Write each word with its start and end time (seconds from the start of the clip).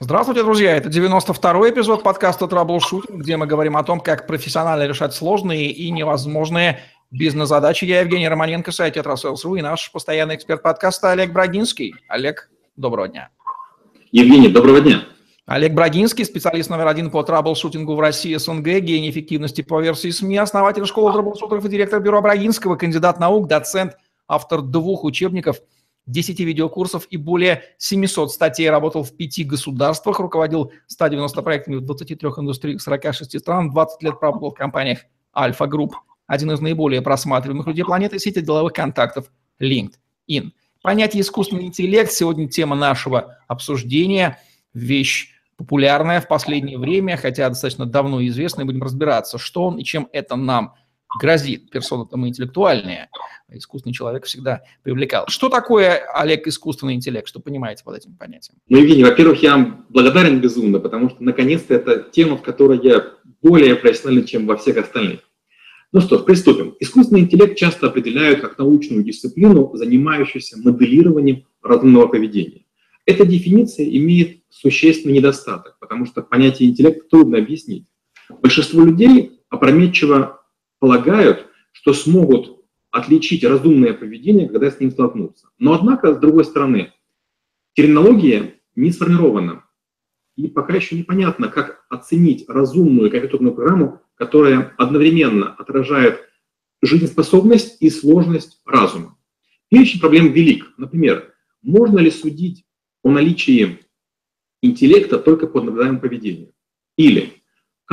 Здравствуйте, 0.00 0.42
друзья! 0.42 0.76
Это 0.76 0.88
92-й 0.88 1.70
эпизод 1.70 2.02
подкаста 2.02 2.48
«Траблшутинг», 2.48 3.20
где 3.20 3.36
мы 3.36 3.46
говорим 3.46 3.76
о 3.76 3.84
том, 3.84 4.00
как 4.00 4.26
профессионально 4.26 4.88
решать 4.88 5.14
сложные 5.14 5.70
и 5.70 5.90
невозможные 5.90 6.80
бизнес-задачи. 7.10 7.84
Я 7.84 8.00
Евгений 8.00 8.28
Романенко, 8.28 8.72
сайт 8.72 8.94
«Tetrasales.ru» 8.94 9.54
и 9.56 9.62
наш 9.62 9.92
постоянный 9.92 10.34
эксперт 10.34 10.62
подкаста 10.62 11.12
Олег 11.12 11.32
Брагинский. 11.32 11.94
Олег, 12.08 12.50
доброго 12.74 13.08
дня. 13.08 13.28
Евгений, 14.10 14.48
доброго 14.48 14.80
дня. 14.80 15.04
Олег 15.46 15.72
Брагинский, 15.72 16.24
специалист 16.24 16.70
номер 16.70 16.88
один 16.88 17.10
по 17.10 17.22
траблшутингу 17.22 17.94
в 17.94 18.00
России 18.00 18.34
СНГ, 18.34 18.80
гений 18.80 19.10
эффективности 19.10 19.60
по 19.60 19.80
версии 19.80 20.10
СМИ, 20.10 20.38
основатель 20.38 20.86
школы 20.86 21.12
траблшутеров 21.12 21.64
и 21.64 21.68
директор 21.68 22.00
бюро 22.00 22.22
Брагинского, 22.22 22.76
кандидат 22.76 23.20
наук, 23.20 23.46
доцент, 23.46 23.96
автор 24.26 24.62
двух 24.62 25.04
учебников– 25.04 25.58
10 26.06 26.40
видеокурсов 26.40 27.06
и 27.10 27.16
более 27.16 27.62
700 27.78 28.32
статей, 28.32 28.68
работал 28.70 29.02
в 29.04 29.16
пяти 29.16 29.44
государствах, 29.44 30.18
руководил 30.18 30.72
190 30.88 31.42
проектами 31.42 31.76
в 31.76 31.82
23 31.82 32.16
индустриях 32.38 32.80
46 32.80 33.38
стран, 33.38 33.70
20 33.70 34.02
лет 34.02 34.18
поработал 34.18 34.50
в 34.50 34.54
компаниях 34.54 35.00
Альфа 35.36 35.66
Групп, 35.66 35.94
один 36.26 36.50
из 36.50 36.60
наиболее 36.60 37.02
просматриваемых 37.02 37.66
людей 37.66 37.84
планеты, 37.84 38.18
сети 38.18 38.40
деловых 38.40 38.72
контактов 38.72 39.30
LinkedIn. 39.60 40.50
Понятие 40.82 41.22
искусственный 41.22 41.66
интеллект 41.66 42.10
сегодня 42.10 42.48
тема 42.48 42.74
нашего 42.74 43.38
обсуждения, 43.46 44.38
вещь 44.74 45.28
популярная 45.56 46.20
в 46.20 46.26
последнее 46.26 46.78
время, 46.78 47.16
хотя 47.16 47.48
достаточно 47.48 47.86
давно 47.86 48.24
известная, 48.26 48.64
будем 48.64 48.82
разбираться, 48.82 49.38
что 49.38 49.66
он 49.66 49.78
и 49.78 49.84
чем 49.84 50.08
это 50.12 50.34
нам 50.34 50.74
грозит. 51.20 51.70
Персона-то 51.70 52.16
мы 52.16 52.28
интеллектуальные, 52.28 53.08
искусственный 53.50 53.94
человек 53.94 54.24
всегда 54.24 54.62
привлекал. 54.82 55.26
Что 55.28 55.48
такое, 55.48 56.02
Олег, 56.14 56.46
искусственный 56.46 56.94
интеллект? 56.94 57.28
Что 57.28 57.40
понимаете 57.40 57.84
под 57.84 57.96
этим 57.96 58.16
понятием? 58.16 58.58
Ну, 58.68 58.78
Евгений, 58.78 59.04
во-первых, 59.04 59.42
я 59.42 59.52
вам 59.56 59.86
благодарен 59.88 60.40
безумно, 60.40 60.78
потому 60.78 61.10
что, 61.10 61.22
наконец-то, 61.22 61.74
это 61.74 62.02
тема, 62.10 62.36
в 62.36 62.42
которой 62.42 62.80
я 62.82 63.04
более 63.42 63.74
профессиональный, 63.76 64.24
чем 64.24 64.46
во 64.46 64.56
всех 64.56 64.76
остальных. 64.76 65.20
Ну 65.92 66.00
что 66.00 66.18
ж, 66.18 66.24
приступим. 66.24 66.74
Искусственный 66.80 67.20
интеллект 67.20 67.56
часто 67.58 67.88
определяют 67.88 68.40
как 68.40 68.56
научную 68.56 69.04
дисциплину, 69.04 69.70
занимающуюся 69.74 70.56
моделированием 70.58 71.44
разумного 71.62 72.06
поведения. 72.06 72.64
Эта 73.04 73.26
дефиниция 73.26 73.86
имеет 73.86 74.42
существенный 74.48 75.16
недостаток, 75.16 75.76
потому 75.80 76.06
что 76.06 76.22
понятие 76.22 76.70
интеллект 76.70 77.10
трудно 77.10 77.38
объяснить. 77.38 77.84
Большинство 78.40 78.84
людей 78.84 79.40
опрометчиво 79.50 80.41
полагают, 80.82 81.46
что 81.70 81.94
смогут 81.94 82.60
отличить 82.90 83.44
разумное 83.44 83.94
поведение, 83.94 84.48
когда 84.48 84.68
с 84.68 84.80
ним 84.80 84.90
столкнутся. 84.90 85.48
Но 85.56 85.74
однако, 85.74 86.12
с 86.12 86.18
другой 86.18 86.44
стороны, 86.44 86.92
терминология 87.74 88.60
не 88.74 88.90
сформирована. 88.90 89.64
И 90.34 90.48
пока 90.48 90.74
еще 90.74 90.98
непонятно, 90.98 91.46
как 91.46 91.86
оценить 91.88 92.48
разумную 92.48 93.12
компьютерную 93.12 93.54
программу, 93.54 94.00
которая 94.16 94.74
одновременно 94.76 95.54
отражает 95.54 96.28
жизнеспособность 96.82 97.76
и 97.80 97.88
сложность 97.88 98.60
разума. 98.66 99.16
Перечень 99.68 100.00
проблем 100.00 100.32
велик. 100.32 100.72
Например, 100.78 101.32
можно 101.62 102.00
ли 102.00 102.10
судить 102.10 102.66
о 103.04 103.12
наличии 103.12 103.78
интеллекта 104.62 105.20
только 105.20 105.46
по 105.46 105.60
наблюдаемому 105.60 106.00
поведению? 106.00 106.52
Или 106.96 107.41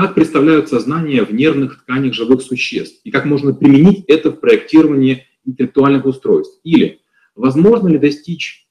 как 0.02 0.16
представляются 0.16 0.80
знания 0.80 1.23
в 1.23 1.33
нервных 1.33 1.81
тканях 1.81 2.14
живых 2.14 2.42
существ 2.42 3.02
и 3.03 3.11
как 3.11 3.25
можно 3.25 3.53
применить 3.53 4.06
это 4.08 4.31
в 4.31 4.39
проектировании 4.39 5.25
интеллектуальных 5.45 6.06
устройств. 6.06 6.59
Или 6.64 7.02
возможно 7.36 7.88
ли 7.88 7.97
достичь 7.97 8.67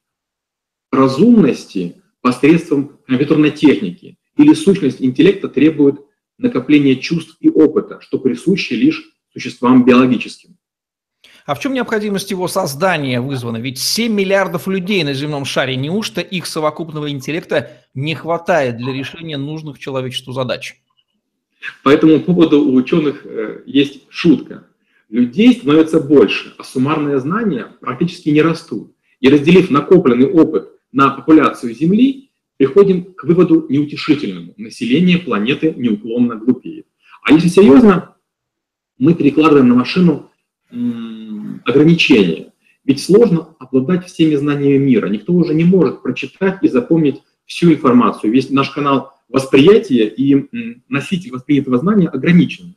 разумности 0.90 2.02
посредством 2.20 2.98
компьютерной 3.06 3.50
техники, 3.50 4.16
или 4.36 4.54
сущность 4.54 5.02
интеллекта 5.02 5.48
требует 5.48 6.00
накопления 6.38 6.96
чувств 6.96 7.36
и 7.40 7.50
опыта, 7.50 8.00
что 8.00 8.18
присуще 8.18 8.76
лишь 8.76 9.04
существам 9.32 9.84
биологическим. 9.84 10.56
А 11.46 11.54
в 11.54 11.60
чем 11.60 11.72
необходимость 11.72 12.30
его 12.30 12.46
создания 12.46 13.20
вызвана? 13.20 13.56
Ведь 13.56 13.78
7 13.78 14.12
миллиардов 14.12 14.68
людей 14.68 15.02
на 15.02 15.14
земном 15.14 15.44
шаре, 15.44 15.76
неужто 15.76 16.20
их 16.20 16.46
совокупного 16.46 17.10
интеллекта 17.10 17.72
не 17.94 18.14
хватает 18.14 18.76
для 18.76 18.92
решения 18.92 19.36
нужных 19.36 19.78
человечеству 19.78 20.32
задач? 20.32 20.76
По 21.82 21.90
этому 21.90 22.20
поводу 22.20 22.60
у 22.60 22.74
ученых 22.74 23.22
э, 23.24 23.62
есть 23.66 24.02
шутка. 24.08 24.66
Людей 25.08 25.54
становится 25.54 26.00
больше, 26.00 26.54
а 26.58 26.64
суммарные 26.64 27.18
знания 27.18 27.68
практически 27.80 28.28
не 28.28 28.42
растут. 28.42 28.92
И 29.20 29.28
разделив 29.28 29.70
накопленный 29.70 30.30
опыт 30.30 30.68
на 30.92 31.10
популяцию 31.10 31.74
Земли, 31.74 32.30
приходим 32.56 33.14
к 33.14 33.24
выводу 33.24 33.66
неутешительному. 33.68 34.54
Население 34.56 35.18
планеты 35.18 35.74
неуклонно 35.76 36.36
глупеет. 36.36 36.86
А 37.22 37.32
если 37.32 37.48
серьезно, 37.48 38.16
мы 38.98 39.14
перекладываем 39.14 39.68
на 39.68 39.74
машину 39.74 40.30
ограничения. 41.64 42.52
Ведь 42.84 43.02
сложно 43.02 43.54
обладать 43.58 44.06
всеми 44.06 44.34
знаниями 44.34 44.84
мира. 44.84 45.08
Никто 45.08 45.32
уже 45.32 45.54
не 45.54 45.64
может 45.64 46.02
прочитать 46.02 46.58
и 46.62 46.68
запомнить 46.68 47.22
всю 47.46 47.72
информацию. 47.72 48.32
Весь 48.32 48.50
наш 48.50 48.70
канал 48.70 49.17
восприятие 49.28 50.08
и 50.08 50.48
носитель 50.88 51.32
воспринятого 51.32 51.78
знания 51.78 52.08
ограничены. 52.08 52.74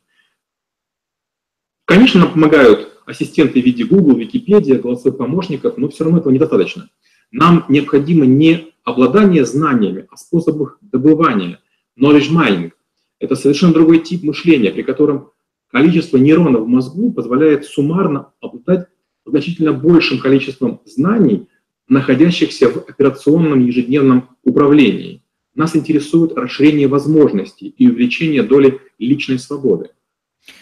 Конечно, 1.84 2.20
нам 2.20 2.32
помогают 2.32 3.00
ассистенты 3.06 3.60
в 3.60 3.64
виде 3.64 3.84
Google, 3.84 4.16
Википедия, 4.16 4.78
голосовых 4.78 5.18
помощников, 5.18 5.76
но 5.76 5.88
все 5.88 6.04
равно 6.04 6.20
этого 6.20 6.32
недостаточно. 6.32 6.88
Нам 7.30 7.64
необходимо 7.68 8.26
не 8.26 8.72
обладание 8.84 9.44
знаниями, 9.44 10.06
а 10.10 10.16
способах 10.16 10.78
добывания, 10.80 11.60
knowledge 11.98 12.30
mining. 12.30 12.72
Это 13.18 13.36
совершенно 13.36 13.72
другой 13.72 14.00
тип 14.00 14.22
мышления, 14.22 14.70
при 14.70 14.82
котором 14.82 15.30
количество 15.70 16.18
нейронов 16.18 16.62
в 16.62 16.68
мозгу 16.68 17.12
позволяет 17.12 17.64
суммарно 17.64 18.32
обладать 18.40 18.88
значительно 19.24 19.72
большим 19.72 20.18
количеством 20.18 20.80
знаний, 20.84 21.48
находящихся 21.88 22.68
в 22.68 22.78
операционном 22.88 23.64
ежедневном 23.64 24.30
управлении. 24.44 25.21
Нас 25.54 25.76
интересует 25.76 26.32
расширение 26.32 26.88
возможностей 26.88 27.68
и 27.68 27.88
увеличение 27.88 28.42
доли 28.42 28.80
личной 28.98 29.38
свободы. 29.38 29.90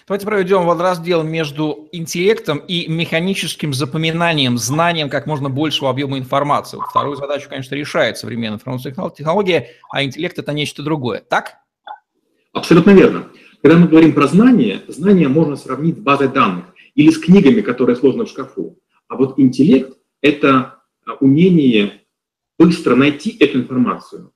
Давайте 0.06 0.26
проведем 0.26 0.66
водораздел 0.66 1.22
между 1.22 1.88
интеллектом 1.92 2.58
и 2.58 2.86
механическим 2.86 3.72
запоминанием, 3.72 4.58
знанием 4.58 5.08
как 5.08 5.26
можно 5.26 5.48
большего 5.48 5.88
объема 5.88 6.18
информации. 6.18 6.76
Вот 6.76 6.86
вторую 6.90 7.16
задачу, 7.16 7.48
конечно, 7.48 7.74
решает 7.74 8.18
современная 8.18 8.58
информационная 8.58 9.10
технология, 9.10 9.68
а 9.90 10.04
интеллект– 10.04 10.38
это 10.38 10.52
нечто 10.52 10.82
другое. 10.82 11.20
Так? 11.26 11.58
Абсолютно 12.52 12.90
верно. 12.90 13.30
Когда 13.62 13.78
мы 13.78 13.88
говорим 13.88 14.12
про 14.12 14.26
знания, 14.26 14.82
знания 14.88 15.28
можно 15.28 15.56
сравнить 15.56 15.96
с 15.96 16.00
базой 16.00 16.28
данных 16.28 16.66
или 16.94 17.10
с 17.10 17.18
книгами, 17.18 17.60
которые 17.60 17.96
сложны 17.96 18.24
в 18.24 18.28
шкафу. 18.28 18.78
А 19.08 19.16
вот 19.16 19.38
интеллект– 19.38 19.96
это 20.20 20.80
умение 21.20 22.02
быстро 22.58 22.96
найти 22.96 23.34
эту 23.40 23.60
информацию, 23.60 24.32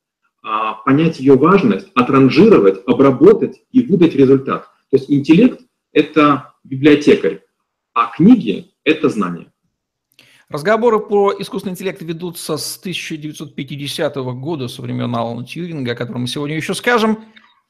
понять 0.85 1.19
ее 1.21 1.37
важность, 1.37 1.89
отранжировать, 1.95 2.83
обработать 2.87 3.63
и 3.73 3.83
выдать 3.83 4.15
результат. 4.15 4.69
То 4.91 4.97
есть 4.97 5.11
интеллект– 5.11 5.61
это 5.93 6.55
библиотекарь, 6.63 7.41
а 7.95 8.11
книги– 8.15 8.73
это 8.85 9.09
знания. 9.09 9.51
Разговоры 10.51 11.01
про 11.01 11.33
искусственный 11.39 11.73
интеллект 11.73 12.03
ведутся 12.03 12.59
с 12.59 12.79
1950 12.79 14.17
года, 14.17 14.69
со 14.69 14.83
времен 14.83 15.15
Алана 15.15 15.45
Тьюринга, 15.45 15.93
о 15.93 15.97
котором 15.97 16.23
мы 16.23 16.27
сегодня 16.27 16.57
еще 16.57 16.75
скажем, 16.75 17.17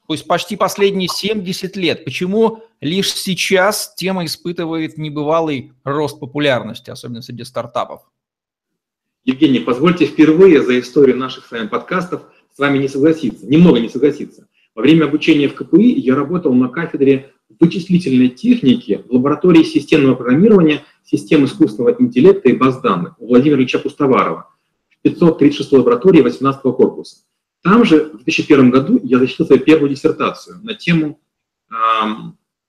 то 0.06 0.12
есть 0.12 0.26
почти 0.26 0.56
последние 0.56 1.08
70 1.08 1.76
лет. 1.76 2.04
Почему 2.04 2.64
лишь 2.80 3.12
сейчас 3.14 3.94
тема 3.94 4.24
испытывает 4.26 4.98
небывалый 4.98 5.72
рост 5.84 6.20
популярности, 6.20 6.90
особенно 6.90 7.22
среди 7.22 7.44
стартапов? 7.44 8.02
Евгений, 9.24 9.60
позвольте 9.60 10.04
впервые 10.04 10.62
за 10.62 10.78
историю 10.78 11.16
наших 11.16 11.46
с 11.46 11.50
вами 11.50 11.68
подкастов 11.68 12.24
с 12.54 12.58
вами 12.58 12.78
не 12.78 12.88
согласиться, 12.88 13.46
немного 13.46 13.80
не 13.80 13.88
согласиться. 13.88 14.46
Во 14.74 14.82
время 14.82 15.04
обучения 15.04 15.48
в 15.48 15.54
КПИ 15.54 15.92
я 16.00 16.14
работал 16.14 16.54
на 16.54 16.68
кафедре 16.68 17.32
вычислительной 17.60 18.28
техники 18.28 19.04
в 19.08 19.12
лаборатории 19.12 19.62
системного 19.64 20.14
программирования 20.14 20.84
систем 21.04 21.44
искусственного 21.44 21.96
интеллекта 21.98 22.48
и 22.48 22.56
баз 22.56 22.80
данных 22.80 23.14
у 23.20 23.26
Владимира 23.26 23.60
Ильича 23.60 23.78
Пустоварова 23.78 24.48
в 24.88 25.02
536 25.02 25.72
лаборатории 25.72 26.22
18 26.22 26.62
корпуса. 26.62 27.16
Там 27.62 27.84
же 27.84 28.04
в 28.04 28.24
2001 28.24 28.70
году 28.70 29.00
я 29.02 29.18
защитил 29.18 29.46
свою 29.46 29.62
первую 29.62 29.90
диссертацию 29.90 30.60
на 30.62 30.74
тему 30.74 31.20
э, 31.70 31.74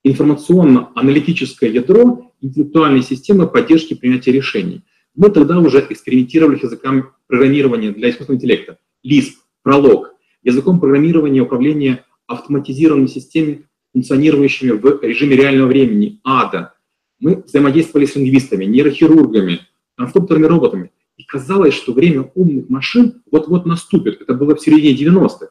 информационно-аналитическое 0.03 1.69
ядро 1.69 2.31
интеллектуальной 2.41 3.03
системы 3.03 3.47
поддержки 3.47 3.93
принятия 3.93 4.31
решений. 4.31 4.83
Мы 5.15 5.29
тогда 5.29 5.59
уже 5.59 5.85
экспериментировали 5.89 6.57
с 6.57 6.63
языками 6.63 7.05
программирования 7.27 7.91
для 7.91 8.09
искусственного 8.09 8.39
интеллекта, 8.39 8.77
LISP, 9.05 9.33
пролог, 9.65 10.13
языком 10.43 10.79
программирования 10.79 11.41
управления 11.41 12.05
автоматизированными 12.27 13.07
системами, 13.07 13.67
функционирующими 13.93 14.71
в 14.71 15.01
режиме 15.01 15.35
реального 15.35 15.67
времени, 15.67 16.19
АДА. 16.23 16.75
Мы 17.19 17.37
взаимодействовали 17.37 18.05
с 18.05 18.15
лингвистами, 18.15 18.65
нейрохирургами, 18.65 19.61
конструкторами 19.97 20.45
роботами 20.45 20.91
И 21.17 21.23
казалось, 21.23 21.73
что 21.73 21.93
время 21.93 22.29
умных 22.35 22.69
машин 22.69 23.23
вот-вот 23.31 23.65
наступит. 23.65 24.21
Это 24.21 24.35
было 24.35 24.55
в 24.55 24.61
середине 24.61 24.95
90-х. 24.95 25.47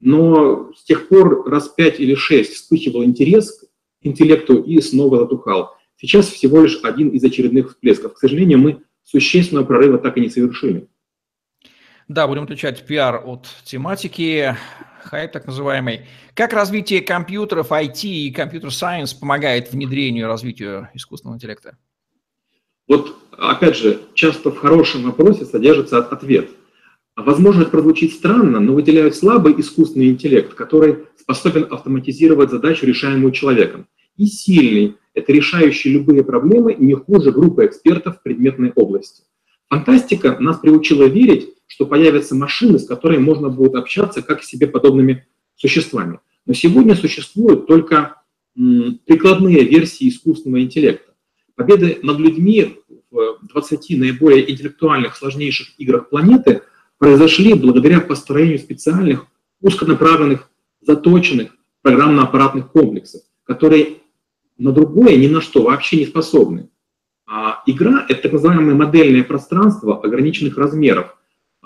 Но 0.00 0.72
с 0.76 0.82
тех 0.82 1.06
пор 1.08 1.48
раз 1.48 1.68
пять 1.68 2.00
или 2.00 2.14
шесть 2.14 2.54
вспыхивал 2.54 3.04
интерес 3.04 3.60
к 3.60 3.66
интеллекту 4.02 4.60
и 4.60 4.80
снова 4.80 5.18
затухал. 5.18 5.76
Сейчас 5.98 6.28
всего 6.28 6.62
лишь 6.62 6.80
один 6.82 7.10
из 7.10 7.22
очередных 7.22 7.70
всплесков. 7.70 8.14
К 8.14 8.18
сожалению, 8.18 8.58
мы 8.58 8.82
существенного 9.04 9.64
прорыва 9.64 9.98
так 9.98 10.16
и 10.16 10.20
не 10.20 10.30
совершили. 10.30 10.88
Да, 12.08 12.28
будем 12.28 12.44
отличать 12.44 12.86
пиар 12.86 13.20
от 13.24 13.48
тематики, 13.64 14.56
хайп 15.02 15.32
так 15.32 15.46
называемый. 15.46 16.06
Как 16.34 16.52
развитие 16.52 17.00
компьютеров, 17.00 17.72
IT 17.72 18.06
и 18.06 18.30
компьютер-сайенс 18.30 19.12
помогает 19.14 19.72
внедрению 19.72 20.26
и 20.26 20.28
развитию 20.28 20.88
искусственного 20.94 21.36
интеллекта? 21.36 21.76
Вот, 22.86 23.16
опять 23.32 23.76
же, 23.76 24.00
часто 24.14 24.52
в 24.52 24.58
хорошем 24.58 25.02
вопросе 25.02 25.44
содержится 25.44 25.98
ответ. 25.98 26.50
Возможно, 27.16 27.62
это 27.62 27.70
прозвучит 27.70 28.12
странно, 28.12 28.60
но 28.60 28.74
выделяют 28.74 29.16
слабый 29.16 29.58
искусственный 29.58 30.10
интеллект, 30.10 30.54
который 30.54 31.06
способен 31.18 31.66
автоматизировать 31.68 32.50
задачу, 32.50 32.86
решаемую 32.86 33.32
человеком, 33.32 33.88
и 34.16 34.26
сильный, 34.26 34.96
это 35.12 35.32
решающий 35.32 35.90
любые 35.90 36.22
проблемы 36.22 36.74
не 36.74 36.94
хуже 36.94 37.32
группы 37.32 37.66
экспертов 37.66 38.18
в 38.18 38.22
предметной 38.22 38.70
области. 38.76 39.24
Фантастика 39.68 40.36
нас 40.38 40.58
приучила 40.58 41.04
верить, 41.04 41.50
что 41.66 41.86
появятся 41.86 42.34
машины, 42.34 42.78
с 42.78 42.86
которыми 42.86 43.22
можно 43.22 43.48
будет 43.48 43.74
общаться 43.74 44.22
как 44.22 44.42
с 44.42 44.48
себе 44.48 44.66
подобными 44.66 45.26
существами. 45.56 46.20
Но 46.46 46.54
сегодня 46.54 46.94
существуют 46.94 47.66
только 47.66 48.22
прикладные 48.54 49.64
версии 49.64 50.08
искусственного 50.08 50.62
интеллекта. 50.62 51.12
Победы 51.56 51.98
над 52.02 52.18
людьми 52.18 52.76
в 53.10 53.38
20 53.42 53.98
наиболее 53.98 54.50
интеллектуальных, 54.50 55.16
сложнейших 55.16 55.68
играх 55.78 56.10
планеты 56.10 56.62
произошли 56.98 57.54
благодаря 57.54 58.00
построению 58.00 58.58
специальных, 58.58 59.26
узконаправленных, 59.60 60.50
заточенных 60.80 61.56
программно-аппаратных 61.82 62.70
комплексов, 62.70 63.22
которые 63.44 63.98
на 64.58 64.72
другое 64.72 65.16
ни 65.16 65.26
на 65.26 65.40
что 65.40 65.62
вообще 65.62 65.98
не 65.98 66.06
способны. 66.06 66.68
А 67.26 67.62
игра— 67.66 68.06
это 68.08 68.22
так 68.22 68.32
называемое 68.32 68.74
модельное 68.74 69.24
пространство 69.24 70.00
ограниченных 70.00 70.56
размеров, 70.56 71.16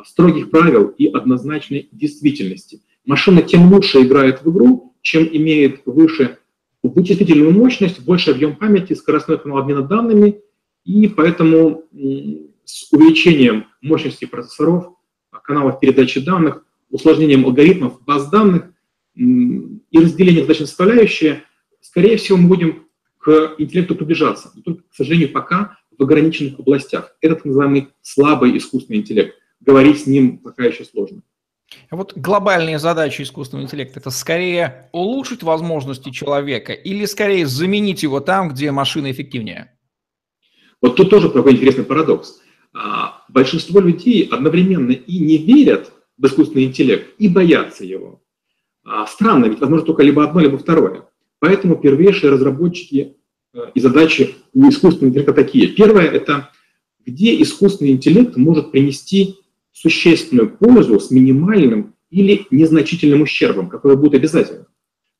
строгих 0.05 0.51
правил 0.51 0.89
и 0.89 1.07
однозначной 1.07 1.89
действительности. 1.93 2.81
Машина 3.05 3.43
тем 3.43 3.71
лучше 3.73 4.01
играет 4.01 4.43
в 4.43 4.51
игру, 4.51 4.95
чем 5.03 5.29
имеет 5.31 5.83
выше 5.85 6.39
вычислительную 6.83 7.51
мощность, 7.51 8.01
больше 8.01 8.31
объем 8.31 8.57
памяти, 8.57 8.95
скоростной 8.95 9.39
канал 9.39 9.59
обмена 9.59 9.83
данными, 9.83 10.41
и 10.85 11.09
поэтому 11.09 11.85
с 12.65 12.91
увеличением 12.93 13.67
мощности 13.83 14.25
процессоров, 14.25 14.95
каналов 15.43 15.81
передачи 15.81 16.21
данных, 16.21 16.65
усложнением 16.91 17.45
алгоритмов, 17.45 18.03
баз 18.05 18.31
данных 18.31 18.73
и 19.15 19.79
разделением 19.93 20.45
задач 20.45 20.61
на 20.61 20.67
составляющие, 20.67 21.43
скорее 21.81 22.17
всего, 22.17 22.39
мы 22.39 22.49
будем 22.49 22.87
к 23.21 23.55
интеллекту 23.59 23.95
приближаться. 23.95 24.51
Но 24.55 24.63
только, 24.63 24.83
к 24.83 24.95
сожалению, 24.95 25.31
пока 25.31 25.79
в 25.97 26.03
ограниченных 26.03 26.59
областях. 26.59 27.15
Это 27.21 27.37
так 27.37 27.45
называемый 27.45 27.89
слабый 28.01 28.57
искусственный 28.57 29.01
интеллект. 29.01 29.37
Говорить 29.61 30.03
с 30.03 30.07
ним 30.07 30.39
пока 30.39 30.65
еще 30.65 30.85
сложно. 30.85 31.23
А 31.91 31.97
вот 31.97 32.17
глобальные 32.17 32.79
задачи 32.79 33.23
искусственного 33.23 33.67
интеллекта– 33.67 34.01
это 34.01 34.11
скорее 34.11 34.89
улучшить 34.93 35.43
возможности 35.43 36.11
человека 36.11 36.73
или 36.73 37.05
скорее 37.05 37.47
заменить 37.47 38.03
его 38.03 38.21
там, 38.21 38.49
где 38.49 38.73
машина 38.73 39.11
эффективнее? 39.11 39.77
Вот 40.83 40.97
тут 40.97 41.11
тоже 41.11 41.31
такой 41.31 41.53
интересный 41.53 41.85
парадокс. 41.85 42.41
А, 42.73 43.23
большинство 43.29 43.81
людей 43.81 44.25
одновременно 44.25 44.93
и 44.93 45.19
не 45.19 45.37
верят 45.37 45.93
в 46.17 46.27
искусственный 46.27 46.65
интеллект, 46.65 47.15
и 47.19 47.29
боятся 47.29 47.85
его. 47.85 48.23
А, 48.85 49.07
странно, 49.07 49.47
ведь 49.47 49.61
возможно 49.61 49.87
только 49.87 50.03
либо 50.03 50.25
одно, 50.25 50.41
либо 50.41 50.59
второе. 50.59 51.05
Поэтому 51.41 51.77
первейшие 51.77 52.31
разработчики 52.31 53.17
э, 53.53 53.59
и 53.75 53.81
задачи 53.81 54.37
у 54.55 54.69
искусственного 54.69 55.11
интеллекта 55.11 55.33
такие. 55.33 55.69
Первое– 55.69 56.07
это 56.07 56.51
где 57.05 57.41
искусственный 57.43 57.93
интеллект 57.93 58.37
может 58.37 58.71
принести 58.71 59.37
существенную 59.73 60.57
пользу 60.57 61.01
с 61.01 61.11
минимальным 61.11 61.95
или 62.11 62.47
незначительным 62.51 63.23
ущербом, 63.23 63.69
который 63.69 63.97
будет 63.97 64.15
обязательно. 64.15 64.67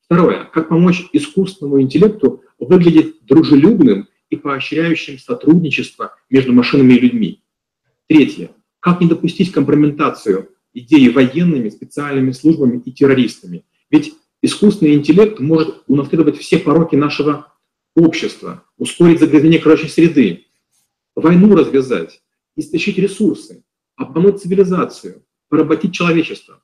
Второе. 0.05 0.45
Как 0.53 0.69
помочь 0.69 1.07
искусственному 1.13 1.81
интеллекту 1.81 2.43
выглядеть 2.59 3.25
дружелюбным 3.25 4.07
и 4.29 4.35
поощряющим 4.35 5.17
сотрудничество 5.17 6.15
между 6.29 6.53
машинами 6.53 6.93
и 6.93 6.99
людьми. 6.99 7.43
Третье. 8.07 8.51
Как 8.79 9.01
не 9.01 9.07
допустить 9.07 9.51
компрометацию 9.51 10.49
идеи 10.73 11.09
военными, 11.09 11.69
специальными 11.69 12.31
службами 12.31 12.81
и 12.83 12.91
террористами. 12.91 13.63
Ведь 13.89 14.13
искусственный 14.41 14.95
интеллект 14.95 15.39
может 15.39 15.83
унаследовать 15.87 16.37
все 16.37 16.59
пороки 16.59 16.95
нашего 16.95 17.53
общества, 17.95 18.63
ускорить 18.77 19.19
загрязнение 19.19 19.59
окружающей 19.59 19.89
среды, 19.89 20.45
войну 21.15 21.55
развязать, 21.55 22.21
истощить 22.55 22.97
ресурсы, 22.97 23.63
обмануть 23.95 24.41
цивилизацию, 24.41 25.23
поработить 25.49 25.93
человечество. 25.93 26.61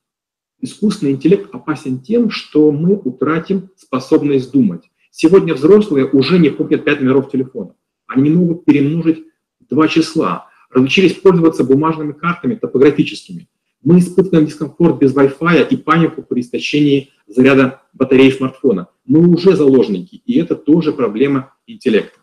Искусственный 0.59 1.11
интеллект 1.11 1.53
опасен 1.53 1.99
тем, 1.99 2.31
что 2.31 2.71
мы 2.71 2.95
утратим 2.95 3.69
способность 3.75 4.51
думать. 4.51 4.89
Сегодня 5.11 5.53
взрослые 5.53 6.05
уже 6.05 6.39
не 6.39 6.49
помнят 6.49 6.83
пять 6.83 7.01
номеров 7.01 7.29
телефона. 7.29 7.75
Они 8.07 8.29
не 8.29 8.35
могут 8.35 8.65
перемножить 8.65 9.25
два 9.69 9.87
числа. 9.87 10.47
Разучились 10.69 11.13
пользоваться 11.13 11.63
бумажными 11.63 12.13
картами 12.13 12.55
топографическими. 12.55 13.47
Мы 13.83 13.99
испытываем 13.99 14.47
дискомфорт 14.47 14.99
без 14.99 15.13
Wi-Fi 15.15 15.69
и 15.69 15.77
панику 15.77 16.23
при 16.23 16.41
истощении 16.41 17.11
заряда 17.27 17.81
батареи 17.93 18.31
смартфона. 18.31 18.87
Мы 19.05 19.27
уже 19.27 19.55
заложники, 19.55 20.15
и 20.25 20.39
это 20.39 20.55
тоже 20.55 20.91
проблема 20.91 21.53
интеллекта. 21.67 22.19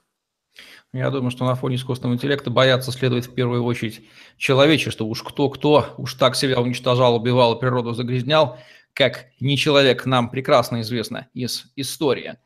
Я 0.93 1.11
думаю, 1.11 1.31
что 1.31 1.45
на 1.45 1.57
фоне 1.57 1.77
искусственного 1.77 2.15
интеллекта 2.15 2.51
боятся 2.51 2.93
следовать 2.93 3.27
в 3.27 3.35
первую 3.35 3.65
очередь 3.65 4.03
человечество. 4.37 5.05
Уж 5.05 5.25
кто-кто, 5.25 5.87
уж 5.99 6.15
так 6.15 6.37
себя 6.37 6.61
уничтожал, 6.61 7.17
убивал, 7.17 7.59
природу 7.59 7.95
загрязнял, 7.95 8.59
как 8.93 9.27
не 9.41 9.57
человек, 9.57 10.07
нам 10.07 10.31
прекрасно 10.31 10.83
известно 10.83 11.29
из 11.35 11.73
истории. 11.75 12.37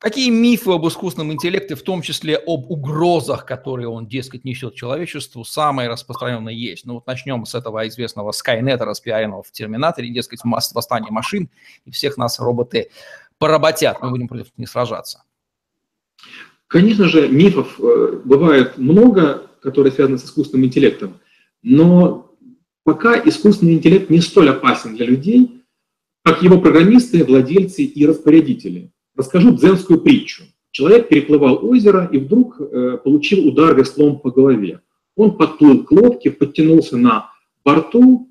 Какие 0.00 0.30
мифы 0.30 0.70
об 0.70 0.88
искусственном 0.88 1.30
интеллекте, 1.30 1.74
в 1.74 1.82
том 1.82 2.00
числе 2.00 2.38
об 2.38 2.70
угрозах, 2.70 3.44
которые 3.44 3.88
он, 3.88 4.06
дескать, 4.06 4.46
несет 4.46 4.74
человечеству, 4.74 5.44
самые 5.44 5.90
распространенные 5.90 6.58
есть? 6.58 6.86
Ну 6.86 6.94
вот 6.94 7.06
начнем 7.06 7.44
с 7.44 7.54
этого 7.54 7.86
известного 7.86 8.32
Скайнета, 8.32 8.86
распиаренного 8.86 9.42
в 9.42 9.52
Терминаторе, 9.52 10.08
дескать, 10.08 10.40
восстание 10.42 11.10
машин, 11.10 11.50
и 11.84 11.90
всех 11.90 12.16
нас 12.16 12.40
роботы 12.40 12.88
поработят, 13.36 13.98
мы 14.00 14.08
будем 14.08 14.26
против 14.26 14.46
них 14.56 14.70
сражаться. 14.70 15.22
Конечно 16.66 17.04
же, 17.06 17.28
мифов 17.28 17.78
э, 17.78 18.22
бывает 18.24 18.78
много, 18.78 19.50
которые 19.60 19.92
связаны 19.92 20.16
с 20.16 20.24
искусственным 20.24 20.64
интеллектом, 20.64 21.20
но 21.62 22.34
пока 22.84 23.18
искусственный 23.18 23.74
интеллект 23.74 24.08
не 24.08 24.22
столь 24.22 24.48
опасен 24.48 24.96
для 24.96 25.04
людей, 25.04 25.62
как 26.24 26.42
его 26.42 26.58
программисты, 26.58 27.22
владельцы 27.22 27.82
и 27.82 28.06
распорядители– 28.06 28.92
Расскажу 29.20 29.52
дзенскую 29.52 30.00
притчу. 30.00 30.44
Человек 30.70 31.10
переплывал 31.10 31.62
озеро 31.62 32.08
и 32.10 32.16
вдруг 32.16 32.58
э, 32.58 32.96
получил 33.04 33.46
удар 33.46 33.76
веслом 33.76 34.18
по 34.18 34.30
голове. 34.30 34.80
Он 35.14 35.36
подплыл 35.36 35.84
к 35.84 35.92
лодке, 35.92 36.30
подтянулся 36.30 36.96
на 36.96 37.30
борту 37.62 38.30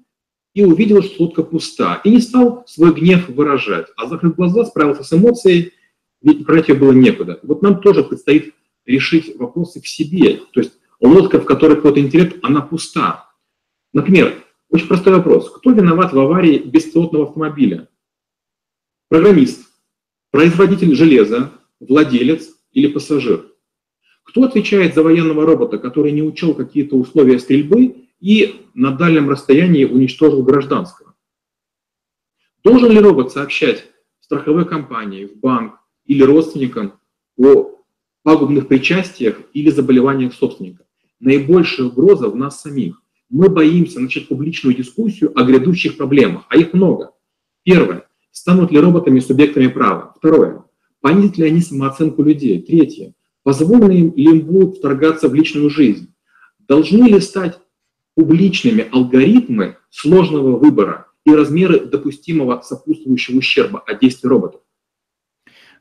и 0.56 0.66
увидел, 0.66 1.04
что 1.04 1.26
лодка 1.26 1.44
пуста, 1.44 2.02
и 2.04 2.10
не 2.10 2.20
стал 2.20 2.64
свой 2.66 2.92
гнев 2.92 3.30
выражать, 3.30 3.86
а 3.98 4.08
закрыв 4.08 4.36
глаза, 4.36 4.66
справился 4.66 5.04
с 5.04 5.14
эмоцией, 5.14 5.74
ведь 6.24 6.40
ее 6.68 6.74
было 6.74 6.92
некуда. 6.92 7.40
Вот 7.44 7.62
нам 7.62 7.82
тоже 7.82 8.04
предстоит 8.04 8.56
решить 8.88 9.38
вопросы 9.38 9.80
в 9.80 9.88
себе. 9.88 10.40
То 10.54 10.62
есть 10.62 10.74
лодка, 11.00 11.40
в 11.40 11.46
которой 11.46 11.76
какой-то 11.76 12.00
интеллект, 12.00 12.40
она 12.42 12.62
пуста. 12.62 13.30
Например, 13.94 14.44
очень 14.72 14.88
простой 14.88 15.14
вопрос. 15.14 15.52
Кто 15.52 15.70
виноват 15.70 16.14
в 16.14 16.20
аварии 16.20 16.58
беспилотного 16.58 17.28
автомобиля? 17.28 17.90
Программист. 19.08 19.69
Производитель 20.32 20.94
железа, 20.96 21.52
владелец 21.80 22.50
или 22.72 22.88
пассажир? 22.88 23.48
Кто 24.24 24.44
отвечает 24.44 24.94
за 24.94 25.02
военного 25.02 25.44
робота, 25.44 25.80
который 25.80 26.12
не 26.12 26.22
учел 26.22 26.54
какие-то 26.54 26.98
условия 26.98 27.40
стрельбы 27.40 28.08
и 28.20 28.68
на 28.76 28.92
дальнем 28.92 29.28
расстоянии 29.28 29.86
уничтожил 29.86 30.44
гражданского? 30.44 31.16
Должен 32.64 32.92
ли 32.92 33.00
робот 33.00 33.32
сообщать 33.32 33.88
страховой 34.20 34.66
компании, 34.68 35.26
в 35.26 35.40
банк 35.40 35.80
или 36.06 36.22
родственникам 36.22 37.00
о 37.36 37.80
пагубных 38.22 38.68
причастиях 38.68 39.42
или 39.54 39.72
заболеваниях 39.72 40.36
собственника? 40.36 40.86
Наибольшая 41.20 41.88
угроза 41.88 42.30
в 42.30 42.36
нас 42.36 42.62
самих. 42.62 43.02
Мы 43.30 43.50
боимся 43.50 44.00
начать 44.00 44.28
публичную 44.28 44.76
дискуссию 44.76 45.32
о 45.36 45.44
грядущих 45.44 45.98
проблемах, 45.98 46.46
а 46.50 46.58
их 46.58 46.74
много. 46.74 47.14
Первое. 47.64 48.09
Станут 48.32 48.72
ли 48.72 48.80
роботами 48.80 49.20
субъектами 49.20 49.68
права? 49.68 50.14
Второе. 50.18 50.64
Понизят 51.02 51.38
ли 51.38 51.48
они 51.48 51.62
самооценку 51.62 52.24
людей? 52.24 52.62
Третье. 52.62 53.14
Позволено 53.44 53.92
им 53.92 54.14
ли 54.16 54.24
им 54.24 54.42
будет 54.42 54.78
вторгаться 54.78 55.30
в 55.30 55.34
личную 55.34 55.70
жизнь? 55.70 56.14
Должны 56.60 57.06
ли 57.08 57.20
стать 57.20 57.60
публичными 58.16 58.88
алгоритмы 58.92 59.78
сложного 59.90 60.58
выбора 60.58 61.08
и 61.26 61.34
размеры 61.34 61.80
допустимого 61.86 62.62
сопутствующего 62.62 63.38
ущерба 63.38 63.80
от 63.80 64.00
действий 64.00 64.30
роботов? 64.30 64.62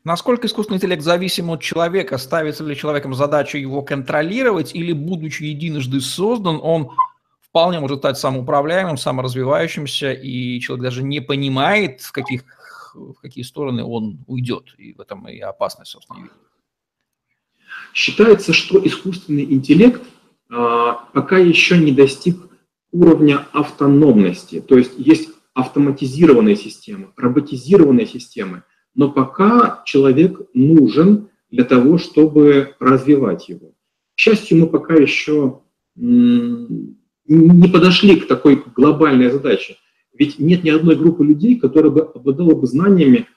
Насколько 0.05 0.47
искусственный 0.47 0.77
интеллект 0.77 1.03
зависим 1.03 1.51
от 1.51 1.61
человека? 1.61 2.17
Ставится 2.17 2.65
ли 2.65 2.77
человеком 2.77 3.13
задача 3.15 3.59
его 3.59 3.83
контролировать 3.83 4.75
или, 4.75 4.93
будучи 4.93 5.43
единожды 5.43 6.01
создан, 6.01 6.61
он 6.63 6.93
вполне 7.59 7.81
может 7.81 7.99
стать 7.99 8.17
самоуправляемым, 8.17 8.97
саморазвивающимся, 8.97 10.13
и 10.13 10.61
человек 10.61 10.85
даже 10.85 11.03
не 11.03 11.19
понимает, 11.19 12.03
в, 12.03 12.13
каких, 12.13 12.45
в 12.95 13.15
какие 13.15 13.43
стороны 13.43 13.83
он 13.83 14.21
уйдет. 14.29 14.77
И 14.79 14.93
в 14.93 15.01
этом 15.01 15.27
и 15.27 15.41
опасность, 15.41 15.91
собственно, 15.91 16.19
видит. 16.19 16.33
Считается, 17.93 18.53
что 18.53 18.79
искусственный 18.87 19.43
интеллект 19.43 20.01
а, 20.49 21.05
пока 21.13 21.39
еще 21.39 21.79
не 21.79 21.91
достиг 21.91 22.37
уровня 22.93 23.45
автономности. 23.53 24.61
То 24.61 24.79
есть 24.79 24.93
есть 24.97 25.31
автоматизированные 25.53 26.55
системы, 26.55 27.09
роботизированные 27.17 28.07
системы, 28.07 28.63
но 28.95 29.11
пока 29.11 29.83
человек 29.85 30.43
нужен 30.55 31.31
для 31.51 31.65
того, 31.65 31.99
чтобы 31.99 32.77
развивать 32.79 33.49
его. 33.49 33.73
К 34.15 34.19
счастью, 34.21 34.59
мы 34.59 34.69
пока 34.69 34.95
еще 34.95 35.63
не 37.29 37.69
подошли 37.69 38.17
к 38.17 38.27
такой 38.27 38.63
глобальной 38.75 39.31
задаче. 39.31 39.77
Ведь 40.15 40.39
нет 40.39 40.65
ни 40.65 40.71
одной 40.71 40.97
группы 40.97 41.25
людей, 41.25 41.57
которая 41.57 41.91
бы 41.91 42.01
обладала 42.03 42.55
бы 42.55 42.67
знаниями 42.67 43.29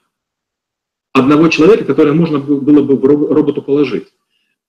одного 1.12 1.48
человека, 1.48 1.84
которое 1.84 2.12
можно 2.12 2.38
было 2.38 2.82
бы 2.82 3.06
роботу 3.06 3.62
положить. 3.62 4.08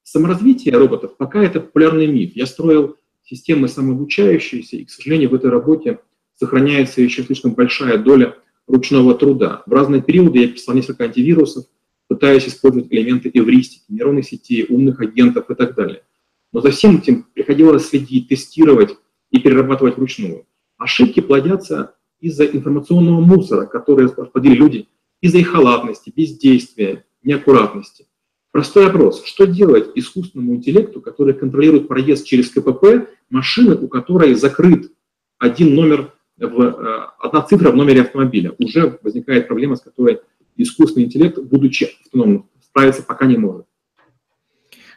Саморазвитие 0.04 0.76
роботов 0.78 1.16
пока 1.18 1.42
это 1.42 1.62
популярный 1.62 2.08
миф. 2.08 2.36
Я 2.36 2.46
строил 2.46 2.98
системы 3.24 3.70
самообучающиеся, 3.70 4.78
и, 4.78 4.86
к 4.86 4.92
сожалению, 4.92 5.30
в 5.30 5.36
этой 5.36 5.50
работе 5.50 6.00
сохраняется 6.36 7.02
еще 7.02 7.24
слишком 7.24 7.54
большая 7.54 7.98
доля 7.98 8.36
ручного 8.68 9.16
труда. 9.16 9.64
В 9.66 9.72
разные 9.72 10.02
периоды 10.02 10.40
я 10.40 10.48
писал 10.50 10.76
несколько 10.76 11.06
антивирусов, 11.06 11.66
пытаясь 12.08 12.48
использовать 12.48 12.92
элементы 12.92 13.32
эвристики, 13.34 13.86
нейронных 13.88 14.26
сетей, 14.26 14.66
умных 14.68 15.00
агентов 15.00 15.50
и 15.50 15.56
так 15.56 15.74
далее. 15.76 16.04
Но 16.52 16.60
за 16.60 16.72
всем 16.72 16.98
этим 16.98 17.26
приходилось 17.34 17.88
следить, 17.88 18.28
тестировать 18.28 18.98
и 19.34 19.40
перерабатывать 19.40 19.98
вручную. 19.98 20.46
Ошибки 20.78 21.20
плодятся 21.20 21.96
из-за 22.22 22.46
информационного 22.46 23.20
мусора, 23.20 23.66
который 23.66 24.06
расплодили 24.06 24.54
люди, 24.54 24.88
из-за 25.22 25.40
их 25.40 25.50
халатности, 25.50 26.14
бездействия, 26.16 27.06
неаккуратности. 27.24 28.06
Простой 28.52 28.86
вопрос. 28.86 29.24
Что 29.26 29.46
делать 29.46 29.90
искусственному 29.96 30.56
интеллекту, 30.56 31.02
который 31.02 31.34
контролирует 31.34 31.88
проезд 31.88 32.26
через 32.26 32.52
КПП 32.52 33.10
машины, 33.30 33.76
у 33.76 33.88
которой 33.88 34.36
закрыт 34.36 34.92
один 35.40 35.74
номер 35.74 36.14
в, 36.38 36.62
э, 36.62 37.08
одна 37.20 37.42
цифра 37.42 37.72
в 37.72 37.76
номере 37.76 38.02
автомобиля. 38.02 38.54
Уже 38.60 39.00
возникает 39.02 39.48
проблема, 39.48 39.76
с 39.76 39.82
которой 39.82 40.20
искусственный 40.56 41.08
интеллект, 41.08 41.40
будучи 41.40 41.90
автономным, 42.06 42.50
справиться 42.62 43.02
пока 43.02 43.26
не 43.26 43.38
может. 43.38 43.66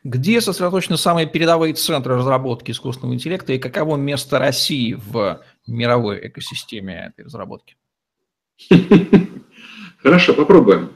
Где 0.08 0.40
сосредоточены 0.40 0.96
самые 0.96 1.26
передовые 1.26 1.74
центры 1.74 2.14
разработки 2.14 2.70
искусственного 2.70 3.14
интеллекта 3.14 3.54
и 3.54 3.58
каково 3.58 3.96
место 3.96 4.38
России 4.38 4.92
в 4.94 5.42
мировой 5.66 6.28
экосистеме 6.28 7.12
этой 7.12 7.24
разработки? 7.24 7.74
Хорошо, 9.98 10.34
попробуем. 10.34 10.90